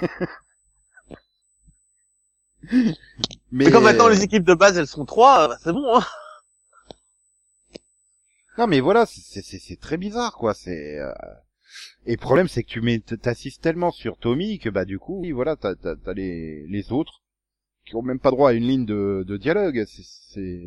[2.63, 2.93] mais
[3.51, 5.97] Mais comme maintenant les équipes de base elles sont trois, euh, bah, c'est bon.
[5.97, 6.03] Hein.
[8.57, 10.53] Non mais voilà, c'est c'est c'est très bizarre quoi.
[10.55, 11.13] C'est euh,
[12.07, 15.19] et le problème c'est que tu mets t'assises tellement sur Tommy que bah du coup
[15.21, 17.21] oui voilà t'as t'as t'as les les autres
[17.87, 19.83] qui ont même pas droit à une ligne de de dialogue.
[19.87, 20.61] C'est c'est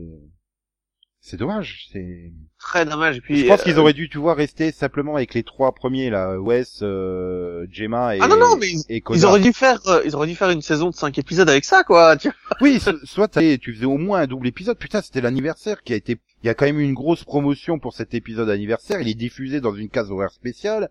[1.22, 1.86] c'est dommage.
[1.92, 3.18] C'est Très dommage.
[3.18, 5.72] Et puis, je pense euh, qu'ils auraient dû tu vois rester simplement avec les trois
[5.74, 9.28] premiers là Wes, euh, Gemma et Ah non non, mais ils, et ils Koda.
[9.28, 11.84] auraient dû faire, euh, ils auraient dû faire une saison de cinq épisodes avec ça,
[11.84, 12.16] quoi.
[12.16, 12.30] Tu.
[12.62, 14.78] Oui, so- soit tu faisais au moins un double épisode.
[14.78, 16.18] Putain, c'était l'anniversaire qui a été.
[16.42, 19.02] Il y a quand même eu une grosse promotion pour cet épisode anniversaire.
[19.02, 20.88] Il est diffusé dans une case horaire spéciale.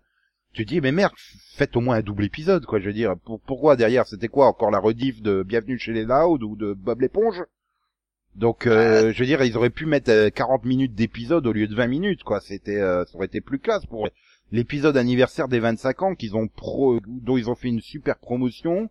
[0.52, 1.12] Tu dis mais merde,
[1.54, 2.80] faites au moins un double épisode quoi.
[2.80, 6.04] Je veux dire, pour- pourquoi derrière c'était quoi encore la rediff de Bienvenue chez les
[6.04, 7.42] Loud ou de Bob l'éponge?
[8.34, 11.68] Donc euh, je veux dire, ils auraient pu mettre euh, 40 minutes d'épisode au lieu
[11.68, 12.40] de 20 minutes quoi.
[12.40, 14.08] C'était, euh, ça aurait été plus classe pour
[14.52, 18.90] l'épisode anniversaire des 25 ans qu'ils ont pro, dont ils ont fait une super promotion.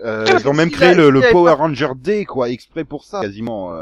[0.00, 3.72] Euh, Ah, ils ont même créé le, Power Ranger Day, quoi, exprès pour ça, quasiment.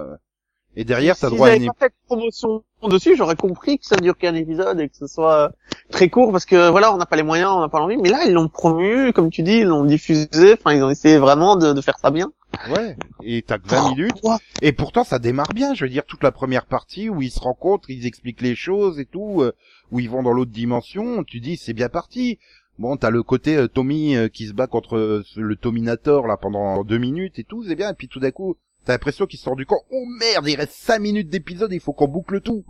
[0.76, 1.66] Et derrière, t'as S'ils droit à une...
[1.66, 4.96] pas fait de promotion dessus, j'aurais compris que ça ne dure qu'un épisode et que
[4.96, 5.52] ce soit
[5.90, 7.96] très court parce que voilà, on n'a pas les moyens, on n'a pas l'envie.
[7.96, 10.54] Mais là, ils l'ont promu, comme tu dis, ils l'ont diffusé.
[10.54, 12.32] Enfin, ils ont essayé vraiment de, de faire ça bien.
[12.70, 12.96] Ouais.
[13.22, 14.20] Et t'as que 20 minutes.
[14.62, 15.74] Et pourtant, ça démarre bien.
[15.74, 18.98] Je veux dire, toute la première partie où ils se rencontrent, ils expliquent les choses
[18.98, 19.52] et tout, euh,
[19.90, 22.38] où ils vont dans l'autre dimension, tu dis, c'est bien parti.
[22.80, 26.38] Bon, t'as le côté euh, Tommy euh, qui se bat contre euh, le Tominator, là,
[26.38, 27.90] pendant deux minutes et tout, c'est bien.
[27.90, 29.80] Et puis tout d'un coup, t'as l'impression qu'il sort du camp.
[29.90, 32.64] Oh merde, il reste cinq minutes d'épisode, il faut qu'on boucle tout.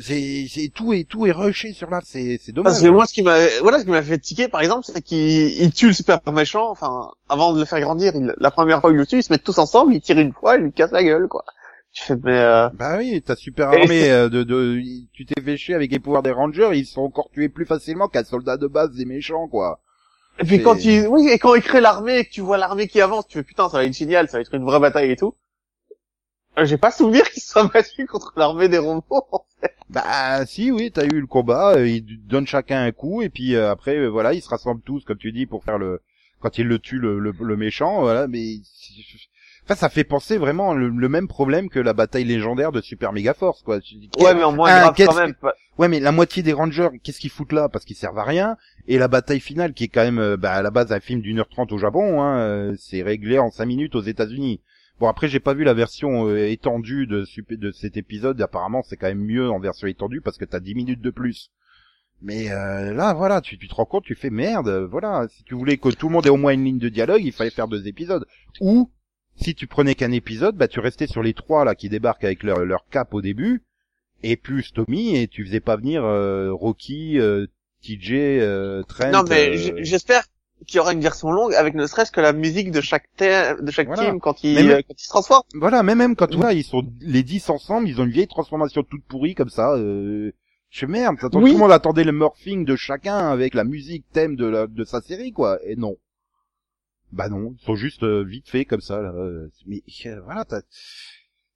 [0.00, 2.72] C'est, c'est tout et tout est rushé sur là, c'est, c'est dommage.
[2.72, 5.00] Parce que moi, ce qui m'a, voilà, ce qui m'a fait tiquer, par exemple, c'est
[5.00, 5.18] qu'il
[5.62, 6.68] il tue le super méchant.
[6.70, 9.32] Enfin, avant de le faire grandir, il- la première fois qu'il le tue, ils se
[9.32, 11.44] mettent tous ensemble, ils tirent une fois, ils lui cassent la gueule, quoi.
[11.92, 14.78] Tu fais, mais euh, Bah oui, t'as super Et armé euh, de, de,
[15.12, 18.08] tu t'es fait chier avec les pouvoirs des rangers, ils sont encore tués plus facilement
[18.08, 19.80] qu'un soldat de base des méchants, quoi.
[20.38, 22.88] Et puis quand il, oui, et quand il crée l'armée et que tu vois l'armée
[22.88, 25.10] qui avance, tu fais putain, ça va être génial, ça va être une vraie bataille
[25.10, 25.34] et tout.
[26.58, 29.26] Euh, J'ai pas souvenir qu'il soit battu contre l'armée des robots.
[29.32, 29.74] en fait.
[29.88, 33.54] Bah si, oui, t'as eu le combat, euh, ils donnent chacun un coup et puis
[33.54, 36.00] euh, après, euh, voilà, ils se rassemblent tous, comme tu dis, pour faire le
[36.40, 38.26] quand ils le tuent le, le, le méchant, voilà.
[38.28, 38.56] Mais
[39.66, 43.12] enfin, ça fait penser vraiment le, le même problème que la bataille légendaire de Super
[43.12, 43.80] Mega Force, quoi.
[43.80, 45.34] Tu dis, Ouais, mais en moins Ah, grave quand même.
[45.78, 47.68] Ouais, mais la moitié des Rangers, qu'est-ce qu'ils foutent là?
[47.68, 48.56] Parce qu'ils servent à rien.
[48.88, 51.20] Et la bataille finale, qui est quand même euh, bah, à la base un film
[51.20, 54.60] d'une heure trente au Japon, hein, euh, c'est réglé en cinq minutes aux États-Unis.
[54.98, 57.24] Bon, après, j'ai pas vu la version euh, étendue de,
[57.72, 58.40] cet épisode.
[58.40, 61.50] Apparemment, c'est quand même mieux en version étendue parce que t'as dix minutes de plus.
[62.22, 64.88] Mais euh, là, voilà, tu, tu te rends compte, tu fais merde.
[64.90, 67.20] Voilà, si tu voulais que tout le monde ait au moins une ligne de dialogue,
[67.22, 68.24] il fallait faire deux épisodes.
[68.62, 68.90] Ou
[69.36, 72.42] si tu prenais qu'un épisode, bah tu restais sur les trois là qui débarquent avec
[72.42, 73.62] leur, leur cap au début
[74.22, 77.46] et plus Tommy et tu faisais pas venir euh, Rocky, euh,
[77.82, 79.10] TJ, euh, Trent.
[79.12, 80.24] Non, mais euh, j'espère
[80.66, 83.60] qu'il y aura une version longue avec ne serait-ce que la musique de chaque thème,
[83.60, 84.06] de chaque Voilà.
[84.06, 85.42] team quand il, Mais même- euh, quand il se transforme.
[85.54, 88.82] Voilà, mais même quand voilà, ils sont les dix ensemble, ils ont une vieille transformation
[88.82, 89.74] toute pourrie comme ça.
[89.74, 90.32] Euh...
[90.70, 91.30] Je fais merde, Oui.
[91.30, 94.84] tout le monde attendait le morphing de chacun avec la musique thème de la de
[94.84, 95.58] sa série quoi.
[95.64, 95.96] Et non.
[97.12, 99.10] Bah non, ils sont juste euh, vite fait comme ça là.
[99.10, 100.44] euh, Mais euh, voilà,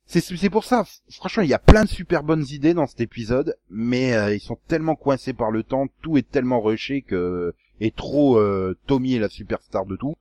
[0.06, 0.84] c'est pour ça.
[1.10, 4.58] Franchement, il y a plein de super bonnes idées dans cet épisode, mais ils sont
[4.66, 8.40] tellement coincés par le temps, tout est tellement rushé que et trop
[8.86, 10.16] Tommy est la superstar de tout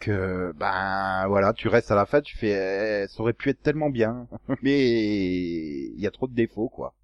[0.00, 3.62] que ben voilà, tu restes à la fin, tu fais eh, ça aurait pu être
[3.62, 4.26] tellement bien,
[4.62, 6.94] mais il y a trop de défauts quoi.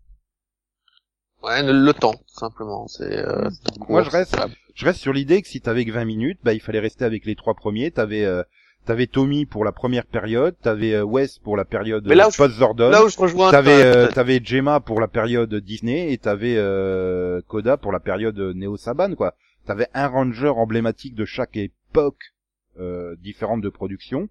[1.43, 2.89] Ouais, le, temps, simplement.
[2.89, 3.49] C'est, euh,
[3.89, 4.37] Moi, je reste-
[4.75, 7.25] Je reste sur l'idée que si t'avais que 20 minutes, bah il fallait rester avec
[7.25, 7.91] les trois premiers.
[7.91, 8.43] T'avais euh,
[8.85, 12.31] t'avais Tommy pour la première période, t'avais euh, Wes pour la période Mais là où
[12.31, 15.09] je- post Zordon, Là où je rejoins, t'avais ta- euh, ta- t'avais Gemma pour la
[15.09, 19.35] période Disney et t'avais euh, Koda pour la période Neo Saban quoi.
[19.67, 22.35] T'avais un ranger emblématique de chaque époque
[22.79, 24.29] euh, différente de production.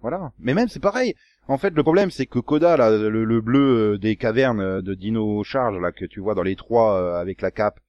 [0.00, 0.32] Voilà.
[0.40, 1.14] Mais même c'est pareil.
[1.48, 4.82] En fait, le problème c'est que Koda, là, le, le bleu euh, des cavernes euh,
[4.82, 7.80] de Dino Charge là que tu vois dans les trois euh, avec la cape.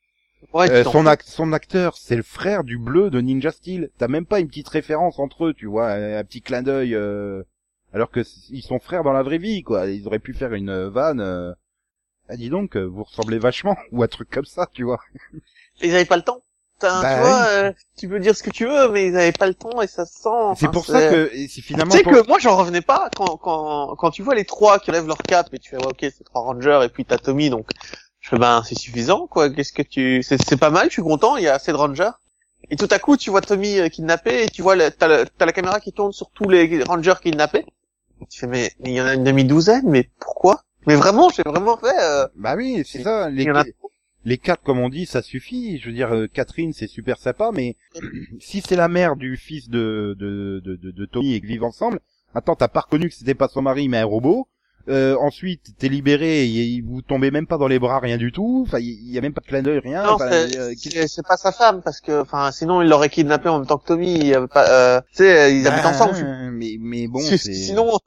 [0.54, 3.90] ouais, Euh, son, son acteur, c'est le frère du bleu de Ninja Steel.
[3.98, 6.96] T'as même pas une petite référence entre eux, tu vois, un, un petit clin d'œil.
[6.96, 7.44] euh,
[7.94, 9.88] alors que ils sont frères dans la vraie vie, quoi.
[9.88, 11.20] Ils auraient pu faire une vanne.
[11.22, 11.52] euh,
[12.30, 15.00] Ah, dis donc, vous ressemblez vachement, ou un truc comme ça, tu vois.
[15.82, 16.44] Ils avaient pas le temps.
[16.82, 19.48] Bah tu vois, euh, tu peux dire ce que tu veux, mais ils avaient pas
[19.48, 20.56] le temps et ça se sent.
[20.56, 21.92] c'est pour ça que c'est finalement.
[21.92, 24.80] Tu sais pour- que moi j'en revenais pas quand quand quand tu vois les trois
[24.80, 27.18] qui lèvent leur cap et tu fais ouais, ok c'est trois rangers et puis t'as
[27.18, 27.68] Tommy donc
[28.22, 31.38] je fais ben c'est suffisant quoi qu'est-ce que tu c'est pas mal je suis content
[31.38, 32.12] il y a assez de rangers
[32.70, 35.80] et tout à coup tu vois Tommy euh, kidnappé et tu vois t'as la caméra
[35.80, 37.66] qui tourne sur tous les rangers kidnappés
[38.30, 40.64] tu fais mais mais il y en a une demi douzaine mais pourquoi?
[40.88, 43.30] Mais vraiment j'ai vraiment fait euh, Bah oui, c'est ça.
[43.30, 43.64] Les, il y en a
[44.30, 45.80] les quatre, comme on dit, ça suffit.
[45.80, 47.76] Je veux dire, euh, Catherine, c'est super sympa, mais
[48.40, 51.64] si c'est la mère du fils de, de, de, de, de Tommy et qu'ils vivent
[51.64, 52.00] ensemble,
[52.36, 54.48] attends, t'as pas reconnu que c'était pas son mari, mais un robot.
[54.88, 58.64] Euh, ensuite, t'es libéré, et vous tombez même pas dans les bras, rien du tout.
[58.66, 60.04] Enfin, il y, a même pas de clin d'œil, rien.
[60.04, 60.74] non Enfin, c'est euh,
[61.08, 63.86] c'est- pas sa femme parce que enfin sinon il l'aurait kidnappé en même temps que
[63.86, 67.20] Tommy il y avait pas euh, tu sais ils habitent Ben, ensemble Mais, mais bon,
[67.20, 68.00] sinon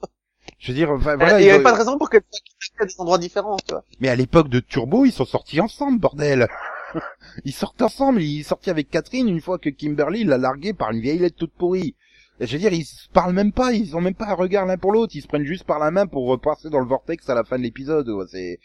[0.63, 1.41] Je veux dire, enfin, voilà.
[1.41, 3.57] il y ils avait pas de raison pour qu'elle soit kidnappée à des endroits différents
[3.57, 6.47] tu vois Mais à l'époque de Turbo, ils sont sortis ensemble, bordel.
[7.43, 11.01] Ils sortent ensemble, ils sortent avec Catherine une fois que Kimberly l'a largué par une
[11.01, 11.95] vieille lettre toute pourrie.
[12.39, 14.67] Et je veux dire, ils se parlent même pas, ils ont même pas un regard
[14.67, 17.27] l'un pour l'autre, ils se prennent juste par la main pour repasser dans le vortex
[17.29, 18.07] à la fin de l'épisode.
[18.29, 18.59] C'est,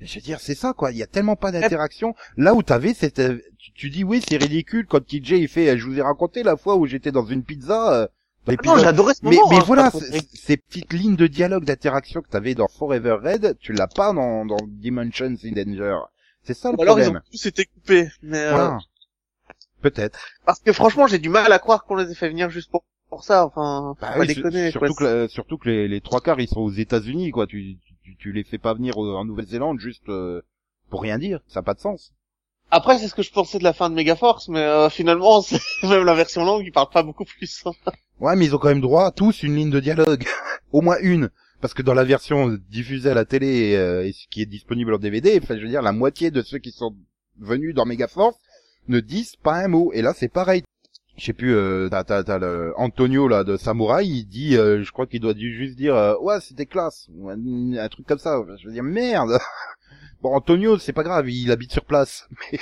[0.00, 0.92] je veux dire, c'est ça quoi.
[0.92, 2.14] Il y a tellement pas d'interaction.
[2.38, 5.84] Là où t'avais, c'était, tu, tu dis oui, c'est ridicule quand TJ il fait, je
[5.84, 8.08] vous ai raconté la fois où j'étais dans une pizza.
[8.56, 11.26] Dans Ah non l'épisode- j'adorais ce mais, moment mais hein, voilà, ces petites lignes de
[11.26, 15.98] dialogue, d'interaction que t'avais dans Forever Red, tu l'as pas dans, dans Dimensions in Danger.
[16.44, 17.22] C'est ça le Ou alors ils problème.
[17.26, 18.78] ont tous été coupés mais euh, Voilà.
[19.80, 20.18] Peut-être.
[20.44, 22.84] parce que franchement j'ai du mal à croire qu'on les ait fait venir juste pour
[23.10, 24.88] pour ça enfin Bah pas oui, déconner quoi.
[24.88, 27.46] surtout, que, surtout que les, les trois quarts ils sont aux États-Unis, quoi.
[27.46, 30.42] Tu, tu, tu les fais pas venir en Nouvelle-Zélande juste euh,
[30.90, 31.40] pour rien dire.
[31.48, 32.12] Ça n'a pas de sens.
[32.70, 35.42] après c'est ce que je pensais de la fin de Megaforce mais euh, finalement
[35.84, 37.72] même la version longue ils parlent pas beaucoup plus hein.
[38.20, 40.24] Ouais, mais ils ont quand même droit à tous une ligne de dialogue,
[40.72, 41.30] au moins une.
[41.60, 44.98] Parce que dans la version diffusée à la télé euh, et qui est disponible en
[44.98, 46.94] DVD, enfin, je veux dire, la moitié de ceux qui sont
[47.38, 48.36] venus dans Megaforce
[48.88, 49.92] ne disent pas un mot.
[49.92, 50.62] Et là, c'est pareil.
[51.16, 54.84] Je sais plus, euh, t'as, t'as, t'as le Antonio là de Samouraï, il dit, euh,
[54.84, 58.20] je crois qu'il doit juste dire, euh, ouais, c'était classe, ou un, un truc comme
[58.20, 58.40] ça.
[58.56, 59.38] Je veux dire, merde.
[60.20, 62.28] Bon, Antonio, c'est pas grave, il habite sur place.
[62.52, 62.58] Mais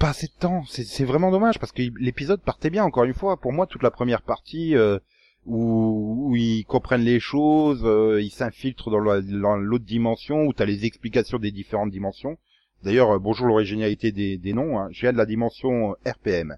[0.00, 0.64] pas assez de temps.
[0.66, 2.84] C'est, vraiment dommage parce que l'épisode partait bien.
[2.84, 4.98] Encore une fois, pour moi, toute la première partie euh,
[5.46, 10.64] où, ils comprennent les choses, euh, ils s'infiltrent dans, la- dans l'autre dimension, où t'as
[10.64, 12.38] les explications des différentes dimensions.
[12.82, 14.80] D'ailleurs, euh, bonjour l'originalité des, noms.
[14.80, 14.88] Hein.
[14.90, 16.56] Je viens de la dimension RPM.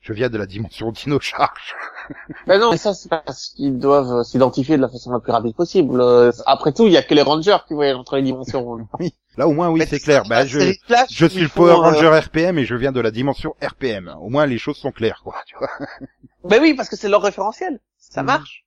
[0.00, 1.74] Je viens de la dimension Dino Charge.
[2.48, 5.30] Ben non, mais ça c'est parce qu'ils doivent euh, s'identifier de la façon la plus
[5.30, 6.00] rapide possible.
[6.00, 8.78] Euh, Après tout, il y a que les rangers qui voyagent entre les dimensions.
[9.36, 10.24] Là, au moins, oui, Mais c'est clair.
[10.28, 10.72] Bah, je,
[11.08, 14.12] je suis le Power euh, Ranger RPM et je viens de la dimension RPM.
[14.20, 15.36] Au moins, les choses sont claires, quoi.
[15.46, 15.70] Tu vois.
[16.44, 17.78] Ben oui, parce que c'est leur référentiel.
[17.98, 18.26] Ça Mhm.
[18.26, 18.64] marche.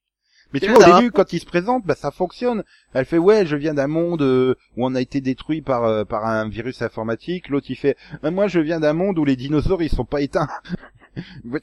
[0.54, 0.96] Mais tu vois, au ça.
[0.96, 2.64] début, quand il se présente, bah, ça fonctionne.
[2.94, 6.06] Elle fait, ouais, je viens d'un monde euh, où on a été détruit par euh,
[6.06, 7.50] par un virus informatique.
[7.50, 10.48] L'autre, il fait, moi, je viens d'un monde où les dinosaures, ils sont pas éteints.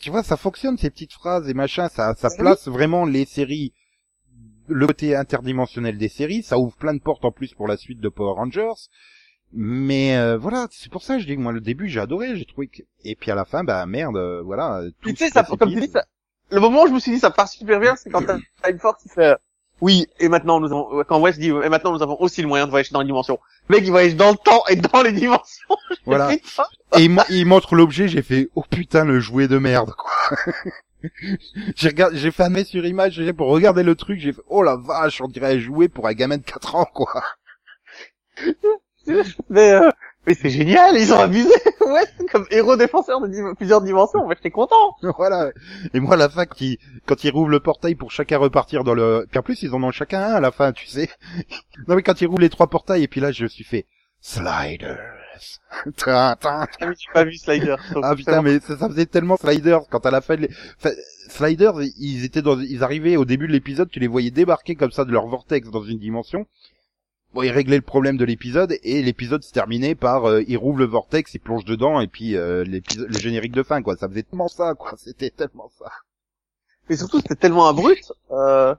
[0.01, 1.89] Tu vois, ça fonctionne, ces petites phrases et machin.
[1.89, 2.37] Ça, ça Oui.
[2.39, 3.73] place vraiment les séries,
[4.69, 6.43] le côté interdimensionnel des séries.
[6.43, 8.89] Ça ouvre plein de portes en plus pour la suite de Power Rangers.
[9.53, 12.37] Mais euh, voilà, c'est pour ça que je dis que moi, le début, j'ai adoré.
[12.37, 12.83] J'ai trouvé que...
[13.05, 14.83] Et puis à la fin, bah merde, euh, voilà.
[14.85, 16.05] tout Puis tu sais, ça, comme tu dis, ça,
[16.51, 18.39] le moment où je me suis dit ça part super bien, c'est quand t'as
[18.71, 19.37] une force qui fait, euh,
[19.81, 22.67] oui, et maintenant nous avons, quand West dit, et maintenant nous avons aussi le moyen
[22.67, 23.39] de voyager dans les dimensions.
[23.69, 25.77] Le mec, il voyage dans le temps et dans les dimensions.
[26.07, 26.33] Voilà.
[26.99, 30.11] Et il, il montre l'objet, j'ai fait oh putain le jouet de merde quoi.
[31.77, 34.43] j'ai regardé, j'ai fait un mail sur image j'ai- pour regarder le truc, j'ai fait
[34.49, 37.23] oh la vache, on dirait un jouet pour un gamin de 4 ans quoi.
[39.49, 39.91] Mais, euh,
[40.27, 41.49] mais c'est génial, ils ont abusé.
[41.81, 44.27] Ouais, comme héros défenseur de plusieurs dimensions.
[44.27, 44.95] Ouais, j'étais content.
[45.17, 45.51] voilà.
[45.95, 48.85] Et moi à la fin quand il quand il rouvre le portail pour chacun repartir
[48.85, 51.09] dans le puis en plus ils en ont chacun un à la fin, tu sais.
[51.89, 53.87] non mais quand il rouvre les trois portails et puis là je suis fait
[54.21, 55.17] sliders.
[55.97, 57.77] Tin, tin, Ah, mais tu pas vu Slider.
[57.93, 60.51] Donc, Ah putain, mais ça, ça faisait tellement Sliders quand à la fin, les...
[60.79, 60.91] enfin,
[61.29, 64.91] Sliders, ils étaient dans, ils arrivaient au début de l'épisode, tu les voyais débarquer comme
[64.91, 66.47] ça de leur vortex dans une dimension.
[67.33, 70.81] Bon, ils réglaient le problème de l'épisode et l'épisode se terminait par, euh, ils rouvrent
[70.81, 73.97] le vortex, ils plongent dedans et puis euh, l'épisode, le générique de fin quoi.
[73.97, 75.91] Ça faisait tellement ça quoi, c'était tellement ça.
[76.89, 78.13] Mais surtout, c'était tellement abrupt.
[78.33, 78.75] Euh,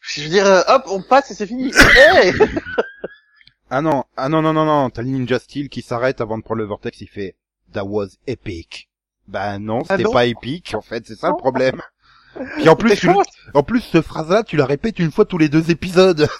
[0.00, 1.70] je veux dire, hop, on passe et c'est fini.
[1.94, 2.32] Hey
[3.70, 6.42] Ah non, ah non non non non, t'as le Ninja Steel qui s'arrête avant de
[6.42, 7.36] prendre le vortex, il fait
[7.72, 8.88] That was epic.
[9.28, 11.80] Ben non, Ah c'était pas épique en fait, c'est ça le problème.
[12.56, 13.08] Puis en plus, tu.
[13.54, 16.28] En plus, cette phrase-là, tu la répètes une fois tous les deux épisodes.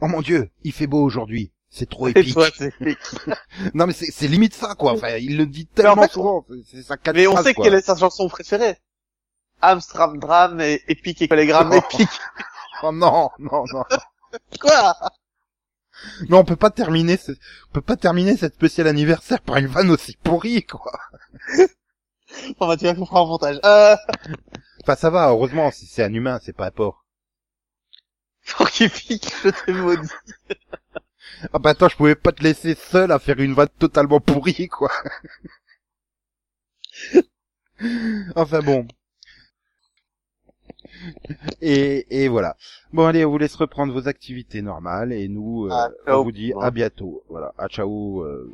[0.00, 1.52] Oh mon dieu, il fait beau aujourd'hui.
[1.70, 2.34] C'est trop épique.
[2.34, 2.48] toi.
[3.74, 4.92] Non mais c'est limite ça quoi.
[4.94, 6.44] Enfin, il le dit en tellement fait, souvent.
[6.66, 7.64] C'est- sa Mais on sait quoi.
[7.64, 8.78] quelle est sa chanson préférée.
[9.62, 12.08] Amstram Dram et épique et collégramme épique.
[12.82, 13.84] Oh non, non, non.
[14.58, 14.94] Quoi?
[16.28, 17.32] Non, on peut pas terminer, ce...
[17.32, 20.92] on peut pas terminer cette spéciale anniversaire par une vanne aussi pourrie quoi.
[22.60, 23.58] On va tirer pour un montage.
[23.64, 23.96] Euh,
[24.82, 25.28] Enfin, ça va.
[25.30, 27.04] Heureusement, c'est c'est un humain, c'est pas un porc.
[28.56, 30.08] pour épique, je t'ai maudit.
[31.52, 34.68] Ah bah attends, je pouvais pas te laisser seul à faire une vanne totalement pourrie
[34.68, 34.90] quoi.
[38.36, 38.86] enfin bon.
[41.62, 42.56] Et, et voilà.
[42.92, 46.32] Bon allez, on vous laisse reprendre vos activités normales et nous, euh, Ah, on vous
[46.32, 47.22] dit à bientôt.
[47.28, 48.22] Voilà, à ciao.
[48.22, 48.52] euh,